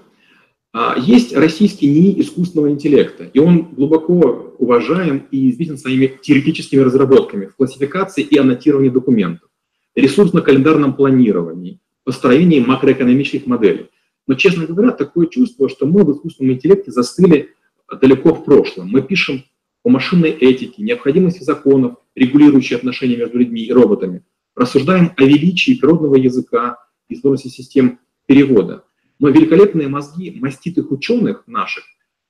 А, 0.72 0.94
есть 0.96 1.34
российский 1.34 1.88
НИИ 1.88 2.20
искусственного 2.20 2.70
интеллекта, 2.70 3.24
и 3.24 3.40
он 3.40 3.74
глубоко 3.74 4.54
уважаем 4.60 5.26
и 5.32 5.50
известен 5.50 5.76
своими 5.76 6.16
теоретическими 6.22 6.78
разработками 6.78 7.46
в 7.46 7.56
классификации 7.56 8.22
и 8.22 8.38
аннотировании 8.38 8.90
документов 8.90 9.48
ресурсно-календарном 9.96 10.94
планировании, 10.94 11.80
построении 12.04 12.60
макроэкономических 12.60 13.44
моделей. 13.46 13.90
Но, 14.28 14.34
честно 14.34 14.66
говоря, 14.66 14.92
такое 14.92 15.26
чувство, 15.26 15.68
что 15.68 15.86
мы 15.86 16.04
в 16.04 16.12
искусственном 16.12 16.54
интеллекте 16.54 16.92
застыли 16.92 17.56
далеко 17.96 18.34
в 18.34 18.44
прошлом. 18.44 18.88
Мы 18.88 19.02
пишем 19.02 19.44
о 19.84 19.88
машинной 19.88 20.30
этике, 20.30 20.82
необходимости 20.82 21.42
законов, 21.42 21.96
регулирующих 22.14 22.78
отношения 22.78 23.16
между 23.16 23.38
людьми 23.38 23.62
и 23.62 23.72
роботами. 23.72 24.24
Рассуждаем 24.54 25.12
о 25.16 25.24
величии 25.24 25.74
природного 25.74 26.16
языка 26.16 26.76
и 27.08 27.16
сложности 27.16 27.48
систем 27.48 27.98
перевода. 28.26 28.84
Но 29.18 29.28
великолепные 29.28 29.88
мозги 29.88 30.30
маститых 30.30 30.90
ученых 30.90 31.44
наших 31.46 31.84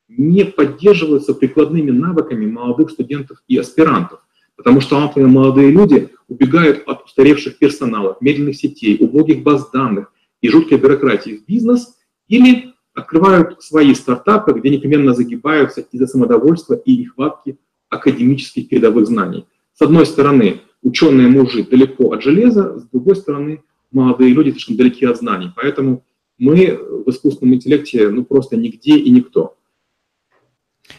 не 0.08 0.44
поддерживаются 0.44 1.34
прикладными 1.34 1.90
навыками 1.90 2.46
молодых 2.46 2.90
студентов 2.90 3.42
и 3.46 3.56
аспирантов. 3.56 4.20
Потому 4.56 4.80
что 4.80 5.00
например, 5.00 5.28
молодые 5.28 5.70
люди 5.70 6.10
убегают 6.28 6.82
от 6.86 7.04
устаревших 7.04 7.58
персоналов, 7.58 8.20
медленных 8.20 8.56
сетей, 8.56 8.96
убогих 9.00 9.42
баз 9.42 9.70
данных 9.70 10.12
и 10.42 10.48
жуткой 10.48 10.78
бюрократии 10.78 11.38
в 11.38 11.46
бизнес 11.46 11.96
или 12.28 12.69
открывают 13.00 13.62
свои 13.62 13.94
стартапы, 13.94 14.52
где 14.52 14.70
непременно 14.70 15.14
загибаются 15.14 15.80
из-за 15.80 16.06
самодовольства 16.06 16.74
и 16.74 16.96
нехватки 16.96 17.58
академических 17.88 18.68
передовых 18.68 19.06
знаний. 19.06 19.46
С 19.74 19.82
одной 19.82 20.06
стороны, 20.06 20.60
ученые 20.82 21.28
мужи 21.28 21.64
далеко 21.64 22.12
от 22.12 22.22
железа, 22.22 22.78
с 22.78 22.84
другой 22.84 23.16
стороны, 23.16 23.62
молодые 23.90 24.32
люди 24.32 24.50
слишком 24.50 24.76
далеки 24.76 25.04
от 25.06 25.18
знаний. 25.18 25.50
Поэтому 25.56 26.04
мы 26.38 26.78
в 27.04 27.10
искусственном 27.10 27.54
интеллекте 27.54 28.08
ну, 28.08 28.24
просто 28.24 28.56
нигде 28.56 28.96
и 28.96 29.10
никто. 29.10 29.56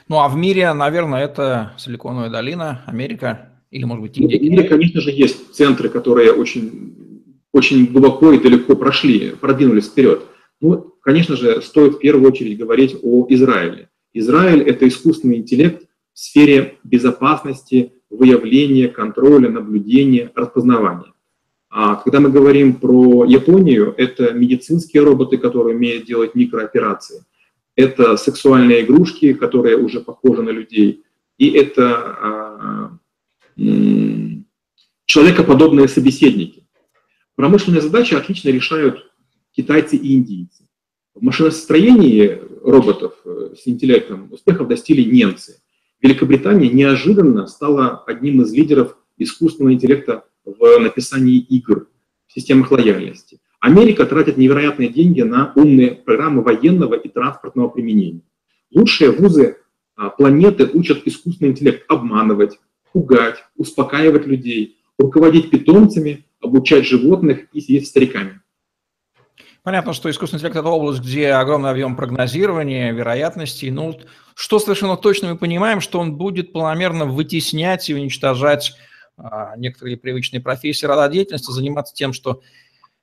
Ну 0.07 0.19
а 0.19 0.29
в 0.29 0.35
мире, 0.35 0.73
наверное, 0.73 1.23
это 1.23 1.73
Силиконовая 1.77 2.29
долина, 2.29 2.81
Америка. 2.85 3.49
Или, 3.71 3.85
может 3.85 4.03
быть, 4.03 4.17
Индия? 4.17 4.37
Или, 4.37 4.67
конечно 4.67 4.99
же, 4.99 5.11
есть 5.11 5.53
центры, 5.53 5.89
которые 5.89 6.33
очень, 6.33 7.23
очень 7.53 7.85
глубоко 7.85 8.33
и 8.33 8.39
далеко 8.39 8.75
прошли, 8.75 9.31
продвинулись 9.31 9.87
вперед. 9.87 10.23
Ну, 10.61 10.93
конечно 11.01 11.35
же, 11.35 11.61
стоит 11.61 11.95
в 11.95 11.99
первую 11.99 12.31
очередь 12.31 12.57
говорить 12.57 12.95
о 13.01 13.25
Израиле. 13.29 13.89
Израиль– 14.13 14.61
это 14.67 14.87
искусственный 14.87 15.37
интеллект 15.37 15.83
в 16.13 16.19
сфере 16.19 16.77
безопасности, 16.83 17.93
выявления, 18.09 18.87
контроля, 18.87 19.49
наблюдения, 19.49 20.31
распознавания. 20.35 21.13
А 21.69 21.95
когда 21.95 22.19
мы 22.19 22.29
говорим 22.29 22.75
про 22.75 23.25
Японию, 23.25 23.95
это 23.97 24.33
медицинские 24.33 25.03
роботы, 25.03 25.37
которые 25.37 25.75
умеют 25.75 26.05
делать 26.05 26.35
микрооперации. 26.35 27.23
Это 27.75 28.17
сексуальные 28.17 28.81
игрушки, 28.81 29.33
которые 29.33 29.77
уже 29.77 30.01
похожи 30.01 30.41
на 30.43 30.49
людей. 30.49 31.03
И 31.37 31.49
это 31.51 31.97
а, 31.97 32.97
человекоподобные 35.05 35.87
собеседники. 35.87 36.67
Промышленные 37.35 37.81
задачи 37.81 38.13
отлично 38.13 38.49
решают 38.49 39.10
китайцы 39.55 39.95
и 39.95 40.15
индийцы. 40.15 40.67
В 41.13 41.23
машиностроении 41.23 42.39
роботов 42.63 43.13
э, 43.25 43.53
с 43.57 43.67
интеллектом 43.67 44.31
успехов 44.31 44.67
достигли 44.67 45.03
немцы. 45.03 45.61
Великобритания 46.01 46.69
неожиданно 46.69 47.47
стала 47.47 48.03
одним 48.05 48.41
из 48.41 48.53
лидеров 48.53 48.97
искусственного 49.17 49.73
интеллекта 49.73 50.25
в 50.45 50.79
написании 50.79 51.37
игр 51.37 51.87
в 52.27 52.33
системах 52.33 52.71
лояльности. 52.71 53.39
Америка 53.59 54.05
тратит 54.05 54.37
невероятные 54.37 54.89
деньги 54.89 55.21
на 55.21 55.53
умные 55.55 55.91
программы 55.91 56.41
военного 56.41 56.95
и 56.95 57.07
транспортного 57.09 57.69
применения. 57.69 58.21
Лучшие 58.73 59.11
вузы 59.11 59.57
а, 59.95 60.09
планеты 60.09 60.67
учат 60.73 61.03
искусственный 61.05 61.51
интеллект 61.51 61.83
обманывать, 61.87 62.59
пугать, 62.91 63.43
успокаивать 63.55 64.25
людей, 64.25 64.77
руководить 64.97 65.51
питомцами, 65.51 66.25
обучать 66.41 66.87
животных 66.87 67.47
и 67.53 67.61
сидеть 67.61 67.87
стариками. 67.87 68.40
Понятно, 69.63 69.93
что 69.93 70.09
искусственный 70.09 70.39
интеллект– 70.39 70.55
это 70.57 70.69
область, 70.69 71.01
где 71.01 71.33
огромный 71.33 71.69
объем 71.69 71.95
прогнозирования, 71.95 72.91
вероятностей. 72.91 73.69
Ну, 73.69 73.99
что 74.33 74.57
совершенно 74.57 74.97
точно 74.97 75.29
мы 75.29 75.37
понимаем, 75.37 75.81
что 75.81 75.99
он 75.99 76.15
будет 76.15 76.51
планомерно 76.51 77.05
вытеснять 77.05 77.87
и 77.87 77.93
уничтожать 77.93 78.73
а, 79.17 79.55
некоторые 79.57 79.97
привычные 79.97 80.41
профессии 80.41 80.87
рода 80.87 81.07
деятельности, 81.09 81.51
заниматься 81.51 81.93
тем, 81.93 82.11
что 82.11 82.41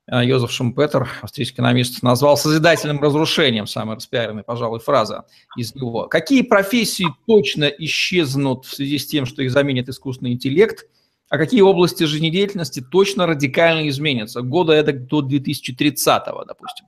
а, 0.09 0.25
Йозеф 0.25 0.51
Шумпетер, 0.51 1.09
австрийский 1.23 1.55
экономист, 1.55 2.03
назвал 2.03 2.37
созидательным 2.37 3.01
разрушением, 3.01 3.69
самая 3.69 3.95
распиаренная, 3.95 4.43
пожалуй, 4.43 4.81
фраза 4.81 5.27
из 5.57 5.77
него. 5.77 6.09
Какие 6.09 6.43
профессии 6.43 7.07
точно 7.29 7.67
исчезнут 7.67 8.65
в 8.65 8.75
связи 8.75 8.99
с 8.99 9.07
тем, 9.07 9.27
что 9.27 9.43
их 9.43 9.53
заменит 9.53 9.89
искусственный 9.89 10.33
интеллект, 10.33 10.87
а 11.29 11.39
какие 11.39 11.61
области 11.61 12.05
жизнедеятельности 12.05 12.81
точно 12.81 13.27
радикально 13.27 13.89
изменятся? 13.89 14.43
Года 14.43 14.73
это 14.73 14.93
до 14.93 15.21
2030-го, 15.21 16.45
допустим. 16.45 16.87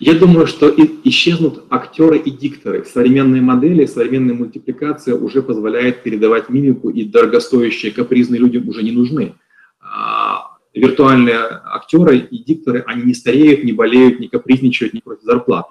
Я 0.00 0.14
думаю, 0.14 0.46
что 0.46 0.74
исчезнут 1.04 1.64
актеры 1.70 2.18
и 2.18 2.30
дикторы. 2.30 2.84
Современные 2.84 3.42
модели, 3.42 3.86
современная 3.86 4.34
мультипликация 4.34 5.14
уже 5.14 5.42
позволяет 5.42 6.02
передавать 6.02 6.48
мимику, 6.48 6.90
и 6.90 7.04
дорогостоящие 7.04 7.92
капризные 7.92 8.40
люди 8.40 8.58
уже 8.58 8.82
не 8.82 8.92
нужны 8.92 9.34
а, 9.80 10.56
виртуальные 10.74 11.38
актеры 11.64 12.18
и 12.18 12.42
дикторы, 12.42 12.82
они 12.86 13.04
не 13.04 13.14
стареют, 13.14 13.64
не 13.64 13.72
болеют, 13.72 14.20
не 14.20 14.28
капризничают, 14.28 14.94
не 14.94 15.00
против 15.00 15.22
зарплаты. 15.22 15.70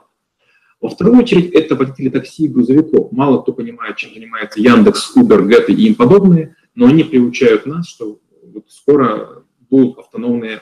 Во 0.80 0.90
вторую 0.90 1.20
очередь, 1.20 1.52
это 1.52 1.76
водители 1.76 2.10
такси 2.10 2.46
и 2.46 2.48
грузовиков. 2.50 3.12
Мало 3.12 3.42
кто 3.42 3.54
понимает, 3.54 3.98
чем 3.98 4.14
занимается 4.14 4.60
Яндекс, 4.60 5.16
Uber, 5.16 5.42
Get 5.48 5.68
и 5.68 5.88
им 5.88 5.96
подобные, 5.96 6.56
но 6.76 6.88
они 6.88 7.04
приучают 7.04 7.66
нас, 7.66 7.88
что 7.88 8.20
вот 8.44 8.66
скоро 8.70 9.44
будут 9.70 10.00
автономные 10.00 10.62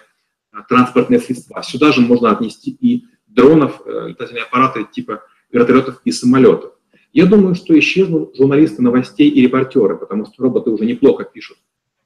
а, 0.52 0.64
транспортные 0.64 1.20
средства. 1.20 1.62
Сюда 1.64 1.92
же 1.92 2.02
можно 2.02 2.32
отнести 2.32 2.72
и 2.72 3.06
дронов, 3.28 3.82
э, 3.86 4.10
летательные 4.10 4.44
аппараты 4.44 4.86
типа 4.92 5.24
вертолетов 5.52 6.02
и 6.06 6.12
самолетов. 6.12 6.74
Я 7.14 7.26
думаю, 7.26 7.56
что 7.56 7.78
исчезнут 7.78 8.36
журналисты 8.38 8.82
новостей 8.82 9.30
и 9.30 9.42
репортеры, 9.42 9.98
потому 9.98 10.26
что 10.26 10.44
роботы 10.44 10.70
уже 10.70 10.86
неплохо 10.86 11.26
пишут 11.26 11.58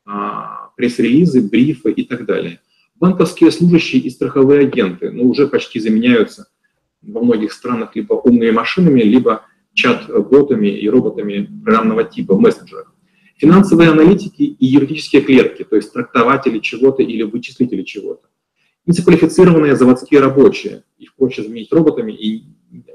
а, 0.05 0.71
пресс-релизы, 0.77 1.47
брифы 1.47 1.91
и 1.91 2.03
так 2.03 2.25
далее. 2.25 2.59
Банковские 2.95 3.51
служащие 3.51 4.01
и 4.01 4.09
страховые 4.09 4.61
агенты 4.61 5.11
ну, 5.11 5.29
уже 5.29 5.47
почти 5.47 5.79
заменяются 5.79 6.47
во 7.01 7.21
многих 7.21 7.53
странах 7.53 7.95
либо 7.95 8.13
умными 8.13 8.51
машинами, 8.51 9.01
либо 9.01 9.43
чат-ботами 9.73 10.67
и 10.67 10.89
роботами 10.89 11.49
программного 11.63 12.03
типа 12.03 12.33
в 12.33 12.39
мессенджерах. 12.39 12.94
Финансовые 13.35 13.89
аналитики 13.89 14.43
и 14.43 14.65
юридические 14.65 15.21
клетки, 15.21 15.63
то 15.63 15.75
есть 15.75 15.91
трактователи 15.91 16.59
чего-то 16.59 17.03
или 17.03 17.23
вычислители 17.23 17.83
чего-то. 17.83 18.29
Низкоквалифицированные 18.85 19.75
заводские 19.75 20.21
рабочие, 20.21 20.83
их 20.97 21.15
проще 21.15 21.43
заменить 21.43 21.71
роботами 21.71 22.13
и 22.13 22.45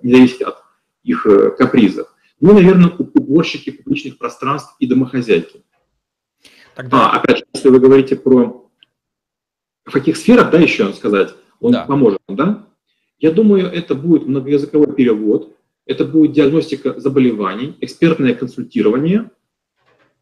не 0.03 0.13
зависеть 0.13 0.43
от 0.43 0.57
их 1.03 1.27
э, 1.27 1.51
капризов. 1.51 2.09
Ну, 2.41 2.55
наверное, 2.55 2.89
уборщики 2.89 3.71
публичных 3.71 4.17
пространств 4.17 4.75
и 4.79 4.87
домохозяйки. 4.87 5.63
Тогда... 6.75 7.11
А, 7.11 7.19
опять 7.19 7.39
же, 7.39 7.45
если 7.53 7.69
вы 7.69 7.81
говорите 7.81 8.17
про 8.17 8.71
в 9.85 9.93
каких 9.93 10.17
сферах, 10.17 10.51
да, 10.51 10.59
еще 10.59 10.93
сказать, 10.93 11.35
он 11.59 11.73
да. 11.73 11.85
поможет, 11.85 12.21
да? 12.29 12.67
Я 13.19 13.33
думаю, 13.33 13.67
это 13.67 13.95
будет 13.95 14.27
многоязыковой 14.27 14.95
перевод, 14.95 15.55
это 15.85 16.05
будет 16.05 16.33
диагностика 16.33 16.99
заболеваний, 16.99 17.77
экспертное 17.81 18.35
консультирование, 18.35 19.31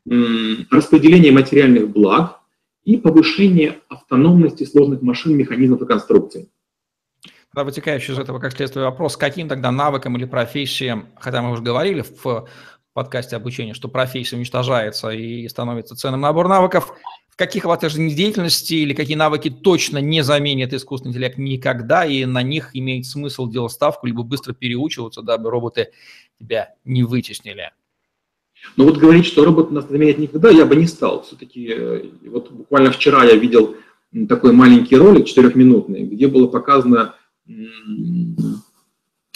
распределение 0.07 1.33
материальных 1.33 1.90
благ 1.90 2.40
и 2.85 2.97
повышение 2.97 3.81
автономности 3.88 4.64
сложных 4.64 5.02
машин, 5.02 5.37
механизмов 5.37 5.83
и 5.83 5.87
конструкций. 5.87 6.49
Тогда 7.52 7.64
вытекающий 7.64 8.14
из 8.14 8.19
этого 8.19 8.38
как 8.38 8.52
следствие 8.52 8.85
вопрос, 8.85 9.17
каким 9.17 9.49
тогда 9.49 9.71
навыкам 9.71 10.17
или 10.17 10.25
профессиям, 10.25 11.09
хотя 11.19 11.43
мы 11.43 11.50
уже 11.52 11.62
говорили 11.62 12.02
в 12.23 12.49
подкасте 12.93 13.37
обучения, 13.37 13.75
что 13.75 13.88
профессия 13.88 14.37
уничтожается 14.37 15.11
и 15.11 15.47
становится 15.49 15.97
ценным 15.97 16.21
набор 16.21 16.49
навыков, 16.49 16.93
каких 17.37 17.64
латежных 17.64 18.17
деятельности 18.17 18.75
или 18.75 18.95
какие 18.95 19.17
навыки 19.17 19.49
точно 19.49 19.99
не 19.99 20.23
заменят 20.23 20.73
искусственный 20.73 21.12
интеллект 21.12 21.38
никогда, 21.38 22.05
и 22.05 22.25
на 22.25 22.43
них 22.43 22.71
имеет 22.75 23.07
смысл 23.07 23.49
делать 23.49 23.73
ставку, 23.73 24.07
либо 24.07 24.25
быстро 24.25 24.52
переучиваться, 24.52 25.23
дабы 25.23 25.49
роботы 25.49 25.93
тебя 26.40 26.75
не 26.85 27.05
вытеснили. 27.05 27.71
Ну 28.76 28.84
вот 28.84 28.98
говорить, 28.98 29.26
что 29.26 29.44
робот 29.44 29.70
нас 29.70 29.88
заменит 29.88 30.18
никогда, 30.18 30.50
я 30.50 30.64
бы 30.64 30.76
не 30.76 30.86
стал. 30.86 31.22
Все-таки 31.22 31.68
э, 31.68 32.04
вот 32.26 32.50
буквально 32.50 32.92
вчера 32.92 33.24
я 33.24 33.34
видел 33.34 33.76
такой 34.28 34.52
маленький 34.52 34.96
ролик, 34.96 35.26
четырехминутный, 35.26 36.04
где 36.04 36.28
было 36.28 36.46
показано 36.46 37.14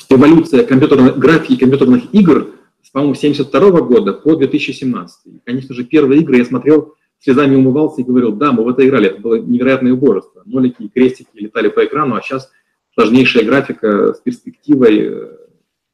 эволюция 0.09 0.65
компьютерной 0.65 1.15
графики 1.15 1.57
компьютерных 1.57 2.15
игр 2.15 2.49
с, 2.83 2.91
по-моему, 2.91 3.15
72 3.15 3.81
года 3.81 4.13
по 4.13 4.37
2017. 4.37 5.27
И, 5.27 5.41
конечно 5.45 5.75
же, 5.75 5.85
первые 5.85 6.21
игры 6.21 6.39
я 6.39 6.45
смотрел 6.45 6.95
слезами 7.19 7.55
умывался 7.55 8.01
и 8.01 8.05
говорил, 8.05 8.33
да, 8.33 8.53
мы 8.53 8.65
в 8.65 8.69
это 8.69 8.87
играли, 8.87 9.09
это 9.09 9.21
было 9.21 9.37
невероятное 9.37 9.93
убожество. 9.93 10.43
Нолики 10.45 10.83
и 10.83 10.89
крестики 10.89 11.29
летали 11.35 11.69
по 11.69 11.85
экрану, 11.85 12.17
а 12.17 12.23
сейчас 12.23 12.51
сложнейшая 12.95 13.45
графика 13.45 14.13
с 14.13 14.21
перспективой, 14.21 14.99
э, 15.01 15.37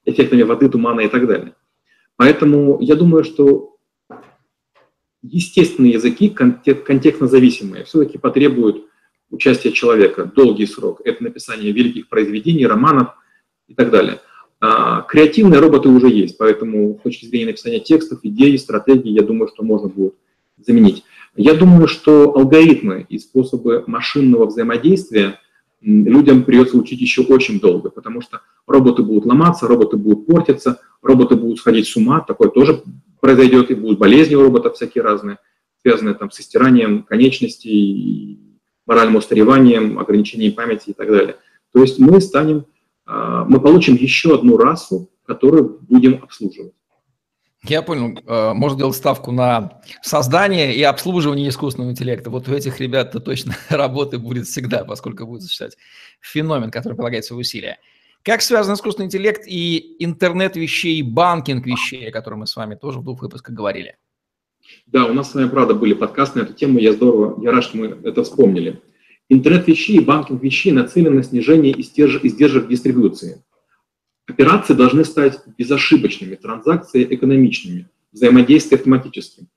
эффектами 0.06 0.42
воды, 0.42 0.68
тумана 0.68 1.00
и 1.00 1.08
так 1.08 1.26
далее. 1.26 1.54
Поэтому 2.18 2.78
я 2.80 2.96
думаю, 2.96 3.22
что 3.22 3.76
естественные 5.22 5.92
языки, 5.92 6.28
контекстно 6.28 7.28
зависимые, 7.28 7.84
все-таки 7.84 8.18
потребуют 8.18 8.86
участия 9.30 9.70
человека, 9.70 10.24
долгий 10.24 10.66
срок. 10.66 11.00
Это 11.04 11.22
написание 11.22 11.70
великих 11.70 12.08
произведений, 12.08 12.66
романов 12.66 13.14
и 13.68 13.74
так 13.74 13.90
далее. 13.90 14.18
А, 14.60 15.02
креативные 15.02 15.60
роботы 15.60 15.88
уже 15.88 16.08
есть, 16.08 16.36
поэтому 16.38 16.98
с 16.98 17.02
точки 17.02 17.26
зрения 17.26 17.46
написания 17.46 17.78
текстов, 17.78 18.18
идей, 18.24 18.58
стратегий, 18.58 19.12
я 19.12 19.22
думаю, 19.22 19.46
что 19.46 19.62
можно 19.62 19.88
будет 19.88 20.14
заменить. 20.56 21.04
Я 21.36 21.54
думаю, 21.54 21.86
что 21.86 22.34
алгоритмы 22.34 23.06
и 23.08 23.20
способы 23.20 23.84
машинного 23.86 24.46
взаимодействия 24.46 25.38
людям 25.80 26.44
придется 26.44 26.76
учить 26.76 27.00
еще 27.00 27.22
очень 27.22 27.60
долго, 27.60 27.90
потому 27.90 28.20
что 28.20 28.40
роботы 28.66 29.02
будут 29.02 29.26
ломаться, 29.26 29.66
роботы 29.66 29.96
будут 29.96 30.26
портиться, 30.26 30.80
роботы 31.02 31.36
будут 31.36 31.58
сходить 31.58 31.86
с 31.86 31.96
ума, 31.96 32.20
такое 32.20 32.48
тоже 32.48 32.82
произойдет, 33.20 33.70
и 33.70 33.74
будут 33.74 33.98
болезни 33.98 34.34
у 34.34 34.42
роботов 34.42 34.74
всякие 34.74 35.02
разные, 35.02 35.38
связанные 35.82 36.14
там 36.14 36.30
с 36.30 36.40
истиранием 36.40 37.02
конечностей, 37.02 38.40
моральным 38.86 39.16
устареванием, 39.16 39.98
ограничением 39.98 40.54
памяти 40.54 40.90
и 40.90 40.92
так 40.94 41.08
далее. 41.08 41.36
То 41.72 41.82
есть 41.82 41.98
мы 41.98 42.20
станем, 42.20 42.64
а, 43.06 43.44
мы 43.44 43.60
получим 43.60 43.94
еще 43.94 44.34
одну 44.34 44.56
расу, 44.56 45.10
которую 45.26 45.78
будем 45.82 46.20
обслуживать. 46.22 46.72
Я 47.68 47.82
понял. 47.82 48.18
Э, 48.26 48.52
можно 48.54 48.78
делать 48.78 48.96
ставку 48.96 49.30
на 49.30 49.80
создание 50.02 50.74
и 50.74 50.82
обслуживание 50.82 51.48
искусственного 51.48 51.90
интеллекта. 51.90 52.30
Вот 52.30 52.48
у 52.48 52.54
этих 52.54 52.80
ребят-то 52.80 53.20
точно 53.20 53.54
работы 53.68 54.18
будет 54.18 54.46
всегда, 54.46 54.84
поскольку 54.84 55.26
будет 55.26 55.42
существовать 55.42 55.76
феномен, 56.20 56.70
который 56.70 56.94
полагает 56.94 57.24
свои 57.24 57.40
усилия. 57.40 57.78
Как 58.22 58.42
связан 58.42 58.74
искусственный 58.74 59.06
интеллект 59.06 59.44
и 59.46 59.96
интернет 59.98 60.56
вещей, 60.56 61.02
банкинг 61.02 61.66
вещей, 61.66 62.08
о 62.08 62.12
котором 62.12 62.40
мы 62.40 62.46
с 62.46 62.56
вами 62.56 62.74
тоже 62.74 62.98
в 63.00 63.04
двух 63.04 63.22
выпусках 63.22 63.54
говорили? 63.54 63.96
Да, 64.86 65.06
у 65.06 65.12
нас 65.12 65.30
с 65.30 65.34
вами, 65.34 65.48
правда, 65.48 65.74
были 65.74 65.94
подкасты 65.94 66.40
на 66.40 66.42
эту 66.44 66.54
тему. 66.54 66.78
Я 66.78 66.92
здорово, 66.92 67.42
я 67.42 67.52
рад, 67.52 67.64
что 67.64 67.76
мы 67.76 67.86
это 67.86 68.24
вспомнили. 68.24 68.82
Интернет 69.28 69.66
вещей 69.66 69.98
и 69.98 70.04
банкинг 70.04 70.42
вещей 70.42 70.72
нацелен 70.72 71.14
на 71.14 71.22
снижение 71.22 71.78
издержек 71.78 72.68
дистрибуции. 72.68 73.42
Операции 74.28 74.74
должны 74.74 75.06
стать 75.06 75.40
безошибочными, 75.56 76.34
транзакции 76.34 77.06
экономичными, 77.08 77.88
взаимодействие 78.12 78.76
автоматическим. 78.76 79.48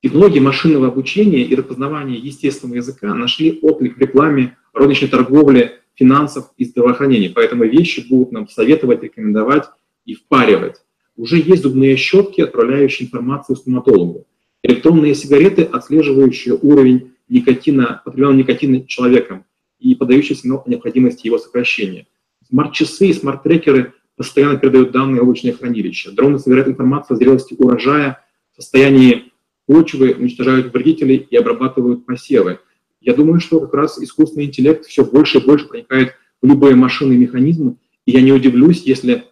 Технологии 0.00 0.38
машинного 0.38 0.86
обучения 0.86 1.42
и 1.42 1.54
распознавания 1.56 2.16
естественного 2.16 2.76
языка 2.76 3.12
нашли 3.12 3.58
отклик 3.60 3.96
в 3.96 4.00
рекламе, 4.00 4.56
розничной 4.72 5.08
торговле, 5.08 5.80
финансов 5.96 6.52
и 6.56 6.64
здравоохранения. 6.64 7.30
Поэтому 7.30 7.64
вещи 7.64 8.06
будут 8.08 8.30
нам 8.30 8.48
советовать, 8.48 9.02
рекомендовать 9.02 9.64
и 10.04 10.14
впаривать. 10.14 10.76
Уже 11.16 11.38
есть 11.38 11.64
зубные 11.64 11.96
щетки, 11.96 12.40
отправляющие 12.40 13.08
информацию 13.08 13.56
стоматологу. 13.56 14.26
Электронные 14.62 15.16
сигареты, 15.16 15.62
отслеживающие 15.62 16.54
уровень 16.54 17.14
никотина, 17.28 18.00
потребленного 18.04 18.38
никотина 18.38 18.86
человеком 18.86 19.44
и 19.80 19.96
подающие 19.96 20.36
сигнал 20.36 20.62
о 20.64 20.70
необходимости 20.70 21.26
его 21.26 21.38
сокращения– 21.38 22.06
Смарт-часы 22.48 23.08
и 23.08 23.12
смарт-трекеры 23.12 23.94
постоянно 24.16 24.58
передают 24.58 24.90
данные 24.90 25.20
в 25.20 25.24
облачное 25.24 25.52
хранилище. 25.52 26.10
Дроны 26.10 26.38
собирают 26.38 26.68
информацию 26.68 27.14
о 27.14 27.18
зрелости 27.18 27.54
урожая, 27.58 28.24
состоянии 28.56 29.32
почвы, 29.66 30.14
уничтожают 30.18 30.72
вредителей 30.72 31.16
и 31.16 31.36
обрабатывают 31.36 32.06
посевы. 32.06 32.60
Я 33.00 33.14
думаю, 33.14 33.40
что 33.40 33.60
как 33.60 33.74
раз 33.74 33.98
искусственный 33.98 34.46
интеллект 34.46 34.86
все 34.86 35.04
больше 35.04 35.38
и 35.38 35.44
больше 35.44 35.68
проникает 35.68 36.14
в 36.42 36.46
любые 36.46 36.74
машины 36.74 37.14
и 37.14 37.18
механизмы, 37.18 37.76
и 38.06 38.12
я 38.12 38.22
не 38.22 38.32
удивлюсь, 38.32 38.82
если 38.82 39.24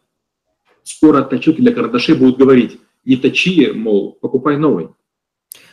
скоро 0.85 1.23
точилки 1.23 1.61
для 1.61 1.73
карандашей 1.73 2.15
будут 2.15 2.39
говорить, 2.39 2.79
не 3.05 3.17
точи, 3.17 3.73
мол, 3.73 4.13
покупай 4.21 4.57
новый. 4.57 4.89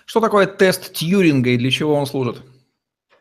Что 0.05 0.19
такое 0.19 0.47
тест 0.47 0.93
Тьюринга 0.93 1.51
и 1.51 1.57
для 1.57 1.71
чего 1.71 1.93
он 1.93 2.05
служит? 2.05 2.41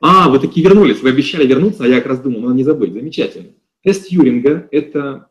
А, 0.00 0.28
вы 0.28 0.38
такие 0.38 0.66
вернулись, 0.66 1.00
вы 1.00 1.10
обещали 1.10 1.46
вернуться, 1.46 1.84
а 1.84 1.86
я 1.86 1.96
как 1.96 2.06
раз 2.06 2.20
думал, 2.20 2.40
надо 2.40 2.54
не 2.54 2.64
забыть, 2.64 2.92
замечательно. 2.92 3.50
Тест 3.82 4.08
Тьюринга– 4.08 4.68
это 4.70 5.28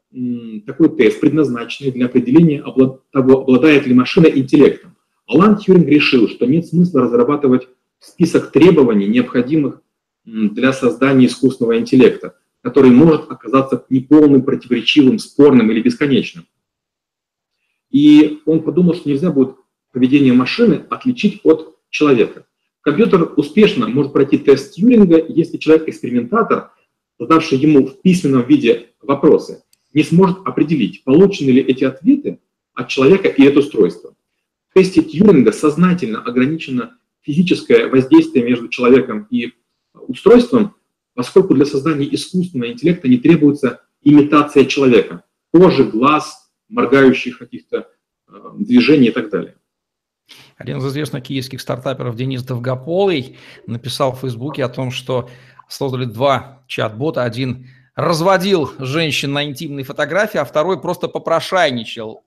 такой 0.66 0.90
тест, 0.98 1.22
предназначенный 1.22 1.92
для 1.92 2.08
определения 2.08 2.62
того, 2.62 3.02
обладает 3.14 3.88
ли 3.88 3.94
машина 3.94 4.28
интеллектом. 4.28 4.98
Алан 5.26 5.58
Тьюринг 5.58 5.88
решил, 5.88 6.28
что 6.28 6.46
нет 6.46 6.68
смысла 6.68 7.04
разрабатывать 7.04 7.70
список 8.00 8.52
требований, 8.52 9.08
необходимых 9.08 9.82
для 10.26 10.74
создания 10.74 11.28
искусственного 11.28 11.80
интеллекта, 11.80 12.36
который 12.62 12.92
может 12.92 13.32
оказаться 13.32 13.86
неполным, 13.90 14.44
противоречивым, 14.44 15.18
спорным 15.20 15.72
или 15.72 15.82
бесконечным. 15.82 16.46
И 17.90 18.42
он 18.46 18.64
подумал, 18.64 18.96
что 18.96 19.08
нельзя 19.10 19.32
будет 19.32 19.56
поведение 19.94 20.34
машины 20.34 20.86
отличить 20.90 21.40
от 21.44 21.78
человека. 21.90 22.46
Компьютер 22.82 23.32
успешно 23.38 23.88
может 23.88 24.12
пройти 24.12 24.38
тест 24.38 24.74
Тьюринга, 24.74 25.26
если 25.26 25.56
человек-экспериментатор– 25.56 26.72
задавший 27.21 27.60
ему 27.60 27.86
в 27.86 28.01
письменном 28.01 28.47
виде 28.47 28.88
вопросы, 28.99 29.63
не 29.93 30.01
сможет 30.01 30.39
определить, 30.43 31.03
получены 31.03 31.51
ли 31.51 31.62
эти 31.62 31.84
ответы 31.84 32.39
от 32.73 32.88
человека 32.88 33.27
и 33.27 33.43
это 33.43 33.60
устройство. 33.60 34.15
В 34.69 34.73
тесте 34.73 35.03
Тьюринга 35.03 35.51
сознательно 35.51 36.23
ограничено 36.23 36.97
физическое 37.21 37.88
воздействие 37.89 38.43
между 38.43 38.69
человеком 38.69 39.27
и 39.29 39.53
устройством, 39.93 40.73
поскольку 41.13 41.53
для 41.53 41.65
создания 41.65 42.12
искусственного 42.12 42.71
интеллекта 42.71 43.07
не 43.07 43.17
требуется 43.17 43.81
имитация 44.01 44.65
человека. 44.65 45.23
кожи, 45.53 45.84
глаз, 45.84 46.49
моргающих 46.69 47.38
каких-то 47.38 47.88
э, 48.29 48.34
движений 48.57 49.10
и 49.10 49.12
так 49.12 49.29
далее. 49.29 49.57
Один 50.57 50.77
из 50.77 50.88
известных 50.88 51.23
киевских 51.23 51.60
стартаперов 51.60 52.15
Денис 52.15 52.43
Довгополый 52.43 53.38
написал 53.67 54.13
в 54.13 54.21
Фейсбуке 54.21 54.63
о 54.63 54.69
том, 54.69 54.91
что 54.91 55.29
создали 55.71 56.05
два 56.05 56.63
чат-бота. 56.67 57.23
Один 57.23 57.69
разводил 57.95 58.71
женщин 58.79 59.34
на 59.34 59.43
интимные 59.43 59.84
фотографии, 59.84 60.38
а 60.38 60.45
второй 60.45 60.81
просто 60.81 61.07
попрошайничал. 61.07 62.23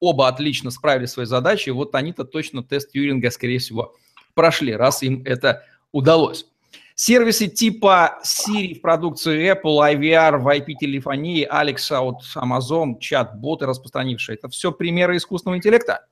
Оба 0.00 0.28
отлично 0.28 0.70
справили 0.70 1.06
свои 1.06 1.26
задачи. 1.26 1.70
Вот 1.70 1.94
они-то 1.94 2.24
точно 2.24 2.62
тест 2.62 2.94
Юринга, 2.94 3.30
скорее 3.30 3.58
всего, 3.58 3.94
прошли, 4.34 4.74
раз 4.74 5.02
им 5.02 5.22
это 5.24 5.62
удалось. 5.92 6.46
Сервисы 6.94 7.46
типа 7.48 8.20
Siri 8.24 8.74
в 8.74 8.80
продукции 8.80 9.52
Apple, 9.52 9.94
IVR 9.94 10.38
в 10.38 10.48
IP-телефонии, 10.48 11.48
Alexa 11.50 11.98
от 12.00 12.22
Amazon, 12.36 12.98
чат-боты 12.98 13.66
распространившие. 13.66 14.36
Это 14.36 14.48
все 14.48 14.72
примеры 14.72 15.16
искусственного 15.16 15.56
интеллекта? 15.56 16.06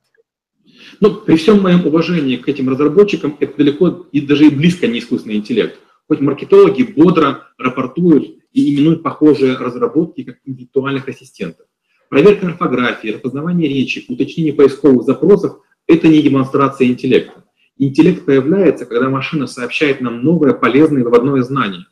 Ну, 0.99 1.15
при 1.15 1.35
всем 1.35 1.61
моем 1.61 1.85
уважении 1.85 2.37
к 2.37 2.47
этим 2.47 2.69
разработчикам, 2.69 3.37
это 3.39 3.57
далеко 3.57 3.89
и 4.11 4.21
даже 4.21 4.47
и 4.47 4.49
близко 4.49 4.87
не 4.87 4.99
искусственный 4.99 5.35
интеллект. 5.35 5.79
Хоть 6.11 6.19
маркетологи 6.19 6.83
бодро 6.83 7.47
рапортуют 7.57 8.35
и 8.51 8.75
именуют 8.75 9.01
похожие 9.01 9.55
разработки 9.55 10.23
как 10.23 10.39
интеллектуальных 10.43 11.07
ассистентов. 11.07 11.67
Проверка 12.09 12.47
орфографии, 12.47 13.13
распознавание 13.13 13.69
речи, 13.69 14.03
уточнение 14.09 14.51
поисковых 14.51 15.05
запросов– 15.05 15.61
это 15.87 16.09
не 16.09 16.21
демонстрация 16.21 16.87
интеллекта. 16.87 17.45
Интеллект 17.77 18.25
появляется, 18.25 18.85
когда 18.85 19.09
машина 19.09 19.47
сообщает 19.47 20.01
нам 20.01 20.21
новое, 20.21 20.51
полезное 20.51 21.01
выводное 21.01 21.43
знание. 21.43 21.85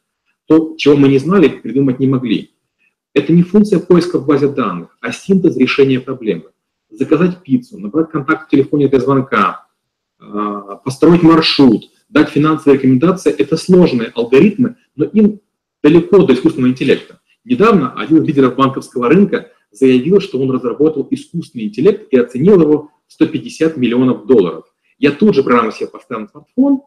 То, 0.47 0.75
чего 0.77 0.97
мы 0.97 1.07
не 1.07 1.17
знали, 1.17 1.47
придумать 1.47 1.99
не 1.99 2.07
могли. 2.07 2.51
Это 3.13 3.31
не 3.31 3.43
функция 3.43 3.79
поиска 3.79 4.19
в 4.19 4.25
базе 4.25 4.49
данных, 4.49 4.97
а 4.99 5.13
синтез 5.13 5.55
решения 5.55 6.01
проблемы. 6.01 6.49
Заказать 6.89 7.41
пиццу, 7.41 7.79
набрать 7.79 8.11
контакт 8.11 8.47
в 8.47 8.49
телефоне 8.49 8.89
для 8.89 8.99
звонка, 8.99 9.65
а, 10.19 10.75
построить 10.75 11.23
маршрут, 11.23 11.85
дать 12.09 12.29
финансовые 12.29 12.77
рекомендации– 12.77 13.31
это 13.37 13.55
сложные 13.55 14.09
алгоритмы, 14.09 14.75
но 14.95 15.05
им 15.05 15.39
далеко 15.81 16.23
до 16.23 16.33
искусственного 16.33 16.71
интеллекта. 16.71 17.21
Недавно 17.45 17.93
один 17.93 18.17
из 18.17 18.27
лидеров 18.27 18.55
банковского 18.55 19.07
рынка 19.07 19.51
заявил, 19.71 20.19
что 20.19 20.39
он 20.39 20.51
разработал 20.51 21.07
искусственный 21.09 21.65
интеллект 21.65 22.11
и 22.11 22.17
оценил 22.17 22.61
его 22.61 22.91
в 23.07 23.13
150 23.13 23.77
миллионов 23.77 24.25
долларов. 24.25 24.65
Я 24.97 25.11
тут 25.11 25.35
же 25.35 25.43
программу 25.43 25.71
себе 25.71 25.87
поставил 25.87 26.23
на 26.23 26.27
смартфон, 26.27 26.81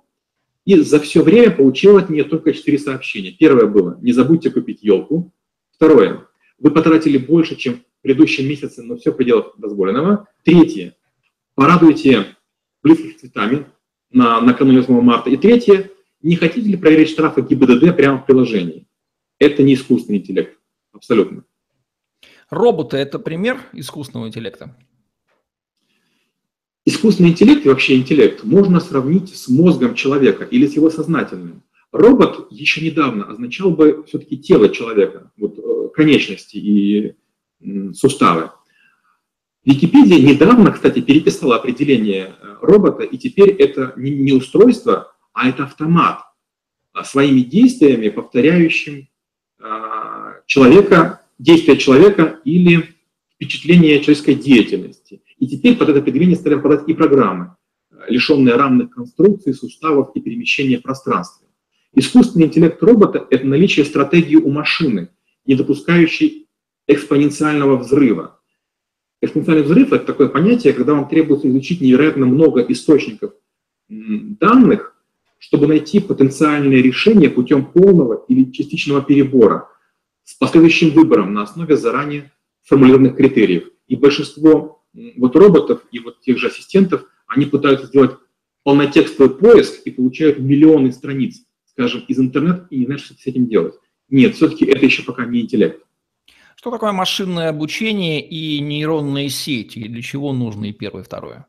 и 0.65 0.77
за 0.77 1.01
все 1.01 1.23
время 1.23 1.51
получил 1.51 1.97
от 1.97 2.11
нее 2.11 2.25
только 2.25 2.53
четыре 2.53 2.79
сообщения. 2.79 3.33
Первое 3.33 3.67
было 3.67 3.99
«Не 4.01 4.13
забудьте 4.13 4.51
купить 4.51 4.83
елку». 4.83 5.33
Второе 5.73 6.27
«Вы 6.59 6.71
потратили 6.71 7.19
больше, 7.19 7.57
чем 7.57 7.75
в 7.75 8.03
предыдущем 8.03 8.49
месяце, 8.49 8.83
но 8.83 8.97
все 8.97 9.11
в 9.11 9.17
пределах 9.17 9.55
дозволенного». 9.57 10.29
Третье 10.45 10.95
«Порадуйте 11.55 12.27
близких 12.83 13.17
цветами 13.19 13.67
на, 14.13 14.41
накануне 14.41 14.79
8 14.79 15.01
марта». 15.01 15.31
И 15.31 15.37
третье 15.37 15.91
«Не 16.23 16.37
хотите 16.37 16.69
ли 16.69 16.77
проверить 16.77 17.11
штрафы 17.11 17.43
ГИБДД 17.43 17.97
прямо 17.97 18.19
в 18.19 18.27
приложении?» 18.27 18.87
Это 19.39 19.63
не 19.65 19.75
искусственный 19.75 20.19
интеллект, 20.19 20.57
абсолютно. 20.93 21.45
Роботы– 22.49 22.97
это 22.99 23.19
пример 23.19 23.61
искусственного 23.73 24.29
интеллекта? 24.29 24.77
Искусственный 26.85 27.31
интеллект 27.31 27.65
и 27.65 27.69
вообще 27.69 27.97
интеллект 27.97 28.45
можно 28.45 28.79
сравнить 28.79 29.35
с 29.35 29.49
мозгом 29.49 29.95
человека 29.95 30.45
или 30.45 30.67
с 30.67 30.75
его 30.75 30.91
сознательным. 30.91 31.63
Робот 31.93 32.53
еще 32.53 32.85
недавно 32.85 33.25
означал 33.25 33.71
бы 33.71 34.05
все-таки 34.07 34.39
тело 34.39 34.69
человека, 34.69 35.31
вот, 35.37 35.59
э, 35.59 35.89
конечности 35.95 36.57
и 36.57 37.15
суставы. 37.95 38.51
Википедия 39.65 40.19
недавно, 40.19 40.73
кстати, 40.73 41.01
переписала 41.01 41.57
определение 41.57 42.35
э, 42.41 42.57
робота, 42.61 43.05
и 43.05 43.17
теперь 43.17 43.51
это 43.51 43.93
не 43.97 44.33
устройство, 44.33 45.13
а 45.33 45.49
это 45.49 45.65
автомат, 45.65 46.21
а 46.93 47.05
своими 47.05 47.41
действиями 47.41 48.09
повторяющим 48.09 49.09
а, 49.59 50.35
человека, 50.47 51.23
действия 51.39 51.77
человека 51.77 52.41
или 52.45 52.95
впечатление 53.35 54.01
человеческой 54.01 54.35
деятельности. 54.35 55.23
И 55.39 55.47
теперь 55.47 55.77
под 55.77 55.89
это 55.89 56.01
определение 56.01 56.37
стали 56.37 56.57
попадать 56.57 56.89
и 56.89 56.95
программы, 56.95 57.57
лишенные 58.09 58.57
равных 58.57 58.91
конструкций, 58.91 59.55
суставов 59.55 60.11
и 60.15 60.21
перемещения 60.21 60.79
в 60.79 60.83
пространстве. 60.83 61.47
Искусственный 61.95 62.47
интеллект 62.47 62.83
робота– 62.83 63.27
это 63.31 63.47
наличие 63.47 63.85
стратегии 63.85 64.37
у 64.37 64.51
машины, 64.51 65.09
не 65.47 65.55
допускающей 65.55 66.49
экспоненциального 66.87 67.77
взрыва. 67.77 68.41
Экспоненциальный 69.23 69.63
взрыв– 69.63 69.93
это 69.95 70.05
такое 70.05 70.29
понятие, 70.29 70.73
когда 70.73 70.95
вам 70.95 71.09
требуется 71.09 71.49
изучить 71.49 71.81
невероятно 71.81 72.27
много 72.27 72.61
источников 72.63 73.33
данных, 73.89 74.97
чтобы 75.39 75.69
найти 75.69 76.01
потенциальное 76.01 76.83
решение 76.83 77.31
путем 77.31 77.67
полного 77.67 78.25
или 78.27 78.51
частичного 78.51 79.01
перебора 79.01 79.69
с 80.25 80.35
последующим 80.35 80.91
выбором 80.91 81.35
на 81.35 81.43
основе 81.43 81.77
заранее 81.77 82.33
сформулированных 82.65 83.17
критериев. 83.17 83.69
И 83.87 83.95
большинство 83.95 84.83
вот 85.17 85.37
роботов 85.37 85.83
и 85.93 86.01
вот 86.01 86.21
тех 86.21 86.39
же 86.39 86.49
ассистентов, 86.49 87.05
они 87.29 87.47
пытаются 87.47 87.87
сделать 87.87 88.17
полнотекстовый 88.65 89.35
поиск 89.35 89.83
и 89.85 89.93
получают 89.93 90.41
миллионы 90.41 90.91
страниц, 90.91 91.43
скажем, 91.67 92.05
из 92.09 92.19
интернета 92.19 92.67
и 92.71 92.79
не 92.79 92.87
знают, 92.87 93.03
что 93.03 93.15
с 93.15 93.27
этим 93.27 93.47
делать. 93.47 93.75
Нет, 94.09 94.35
все-таки 94.35 94.65
это 94.65 94.85
еще 94.85 95.05
пока 95.05 95.25
не 95.27 95.43
интеллект. 95.43 95.81
Что 96.63 96.71
такое 96.71 96.93
машинное 96.93 97.49
обучение 97.49 98.25
и 98.25 98.61
нейронные 98.61 99.31
сети? 99.31 99.81
И 99.81 99.89
для 99.89 100.01
чего 100.01 100.33
нужно 100.33 100.67
и 100.67 100.73
первое, 100.73 101.03
и 101.03 101.05
второе? 101.05 101.49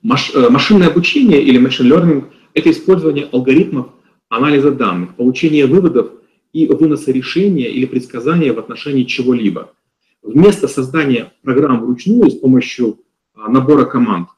Маш, 0.00 0.34
э, 0.34 0.48
машинное 0.48 0.88
обучение 0.88 1.42
или 1.42 1.60
machine 1.60 1.90
learning– 1.90 2.24
это 2.54 2.70
использование 2.70 3.28
алгоритмов 3.30 3.88
анализа 4.30 4.70
данных, 4.70 5.14
получение 5.16 5.66
выводов 5.66 6.10
и 6.54 6.66
выноса 6.66 7.12
решения 7.12 7.68
или 7.68 7.84
предсказания 7.84 8.54
в 8.54 8.58
отношении 8.58 9.04
чего-либо. 9.04 9.74
Вместо 10.22 10.68
создания 10.68 11.34
программ 11.42 11.82
вручную 11.82 12.30
с 12.30 12.34
помощью 12.34 13.00
а, 13.34 13.50
набора 13.50 13.84
команд 13.84 14.30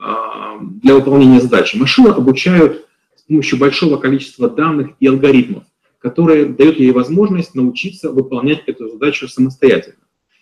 а, 0.00 0.58
для 0.58 0.96
выполнения 0.96 1.40
задачи, 1.40 1.76
машину 1.76 2.10
обучают 2.10 2.88
с 3.14 3.22
помощью 3.22 3.56
большого 3.60 3.98
количества 3.98 4.50
данных 4.50 4.88
и 4.98 5.06
алгоритмов, 5.06 5.62
которые 6.00 6.46
дают 6.46 6.78
ей 6.78 6.90
возможность 6.90 7.54
научиться 7.54 8.10
выполнять 8.10 8.62
эту 8.66 8.88
задачу 8.88 9.28
самостоятельно. 9.28 9.98